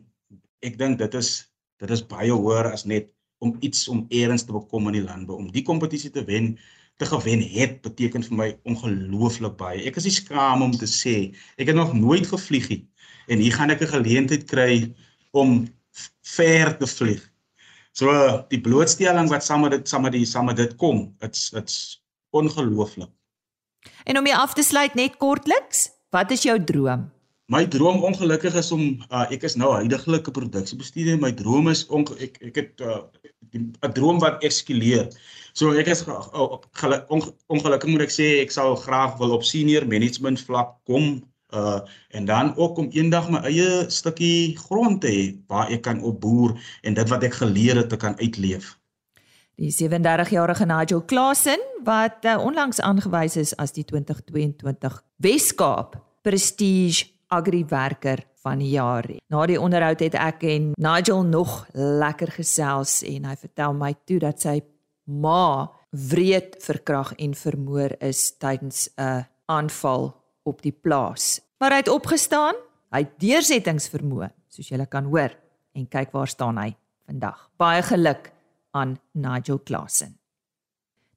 ek 0.62 0.78
dink 0.78 0.98
dit 0.98 1.14
is 1.14 1.50
dit 1.78 1.90
is 1.90 2.06
baie 2.06 2.32
hoër 2.32 2.72
as 2.72 2.84
net 2.84 3.12
om 3.38 3.56
iets 3.60 3.88
om 3.88 4.06
eers 4.08 4.44
te 4.44 4.52
bekom 4.52 4.86
in 4.86 5.00
die 5.00 5.08
landbou. 5.10 5.36
Om 5.36 5.52
die 5.52 5.62
kompetisie 5.62 6.10
te 6.10 6.24
wen, 6.24 6.58
te 6.96 7.06
gewen 7.06 7.42
het 7.42 7.82
beteken 7.82 8.22
vir 8.22 8.36
my 8.36 8.48
ongelooflik 8.64 9.56
baie. 9.56 9.84
Ek 9.84 9.96
is 9.96 10.04
nie 10.04 10.16
skaam 10.16 10.62
om 10.62 10.72
te 10.72 10.86
sê 10.86 11.34
ek 11.58 11.66
het 11.66 11.76
nog 11.76 11.92
nooit 11.94 12.26
gevlieg 12.26 12.68
nie 12.68 12.84
en 13.26 13.38
hier 13.42 13.52
gaan 13.52 13.70
ek 13.70 13.82
'n 13.82 13.94
geleentheid 13.96 14.44
kry 14.46 14.94
om 15.32 15.66
ver 16.36 16.76
te 16.78 16.86
vlieg. 16.86 17.22
So 17.96 18.12
die 18.52 18.60
blootstelling 18.60 19.30
wat 19.32 19.44
saam 19.44 19.64
met 19.64 19.72
dit 19.76 19.88
saam 19.88 20.04
met 20.04 20.12
die 20.12 20.26
saam 20.28 20.50
met 20.50 20.58
dit 20.60 20.74
kom, 20.80 21.06
dit's 21.22 21.50
dit's 21.54 21.76
ongelooflik. 22.36 23.10
En 24.04 24.18
om 24.18 24.26
jy 24.26 24.34
af 24.36 24.54
te 24.54 24.64
sluit 24.66 24.94
net 24.98 25.16
kortliks, 25.22 25.86
wat 26.12 26.30
is 26.34 26.44
jou 26.44 26.56
droom? 26.64 27.06
My 27.46 27.62
droom 27.70 28.02
ongelukkig 28.02 28.56
is 28.58 28.72
om 28.74 28.82
uh, 29.06 29.22
ek 29.30 29.44
is 29.46 29.54
nou 29.54 29.70
huidigelike 29.78 30.32
produksiebestuurder. 30.34 31.20
My 31.22 31.30
droom 31.30 31.70
is 31.70 31.84
on, 31.94 32.02
ek 32.18 32.40
ek 32.42 32.58
het 32.58 32.82
'n 32.82 33.70
uh, 33.80 33.90
droom 33.94 34.18
wat 34.20 34.42
eskaleer. 34.44 35.06
So 35.54 35.72
ek 35.78 35.86
is 35.86 36.02
uh, 36.10 36.26
ongelukkig 37.46 37.88
moet 37.88 38.04
ek 38.08 38.12
sê 38.12 38.26
ek 38.42 38.50
sou 38.50 38.74
graag 38.82 39.14
wil 39.22 39.36
op 39.38 39.46
senior 39.46 39.86
management 39.86 40.42
vlak 40.42 40.74
kom 40.90 41.22
uh 41.54 41.80
en 42.10 42.24
dan 42.24 42.56
ook 42.56 42.78
om 42.78 42.88
eendag 42.90 43.30
my 43.30 43.38
eie 43.46 43.84
stukkie 43.90 44.56
grond 44.56 45.00
te 45.00 45.10
hê 45.12 45.24
waar 45.46 45.70
ek 45.70 45.82
kan 45.82 46.02
opboer 46.02 46.56
en 46.82 46.94
dit 46.94 47.08
wat 47.08 47.22
ek 47.22 47.38
geleer 47.42 47.76
het 47.76 47.88
te 47.88 47.96
kan 47.96 48.18
uitleef. 48.18 48.78
Die 49.56 49.72
37-jarige 49.72 50.66
Nigel 50.66 51.02
Klasen 51.02 51.60
wat 51.84 52.24
uh, 52.24 52.36
onlangs 52.44 52.80
aangewys 52.80 53.36
is 53.36 53.54
as 53.56 53.72
die 53.72 53.84
2022 53.84 55.02
Weskaap 55.16 55.96
Prestige 56.22 57.06
Agri 57.28 57.64
Werker 57.64 58.20
van 58.42 58.58
die 58.58 58.74
jaar. 58.74 59.06
Na 59.32 59.46
die 59.46 59.60
onderhoud 59.60 60.02
het 60.04 60.14
ek 60.14 60.44
en 60.46 60.72
Nigel 60.76 61.24
nog 61.24 61.64
lekker 61.72 62.34
gesels 62.36 63.00
en 63.06 63.24
hy 63.30 63.36
vertel 63.40 63.74
my 63.74 63.94
toe 64.04 64.18
dat 64.22 64.42
sy 64.44 64.60
ma 65.06 65.70
wreed 66.10 66.58
verkrag 66.60 67.14
en 67.16 67.34
vermoor 67.34 67.96
is 68.04 68.36
tydens 68.36 68.90
'n 68.98 69.24
aanval 69.46 70.12
op 70.46 70.62
die 70.62 70.72
plaas. 70.72 71.40
Maar 71.58 71.76
hy 71.76 71.82
het 71.82 71.92
opgestaan, 71.92 72.54
hy 72.94 73.02
het 73.04 73.16
deursettingsvermoë, 73.22 74.30
soos 74.52 74.70
julle 74.70 74.86
kan 74.90 75.08
hoor, 75.10 75.34
en 75.76 75.88
kyk 75.90 76.14
waar 76.14 76.30
staan 76.30 76.58
hy 76.60 76.70
vandag. 77.08 77.48
Baie 77.60 77.82
geluk 77.82 78.30
aan 78.76 78.96
Nigel 79.12 79.58
Klasen. 79.58 80.18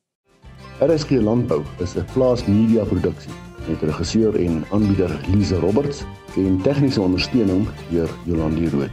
RSG 0.80 1.10
Landbou 1.10 1.64
is 1.80 1.96
'n 1.96 2.06
plaas 2.14 2.46
media 2.46 2.84
produksie 2.84 3.32
met 3.68 3.82
regisseur 3.82 4.36
en 4.36 4.64
aanbieder 4.72 5.20
Lize 5.28 5.60
Roberts 5.60 6.04
en 6.36 6.62
tegniese 6.62 7.02
ondersteuning 7.02 7.68
deur 7.90 8.10
Jolande 8.26 8.70
Rooi. 8.70 8.90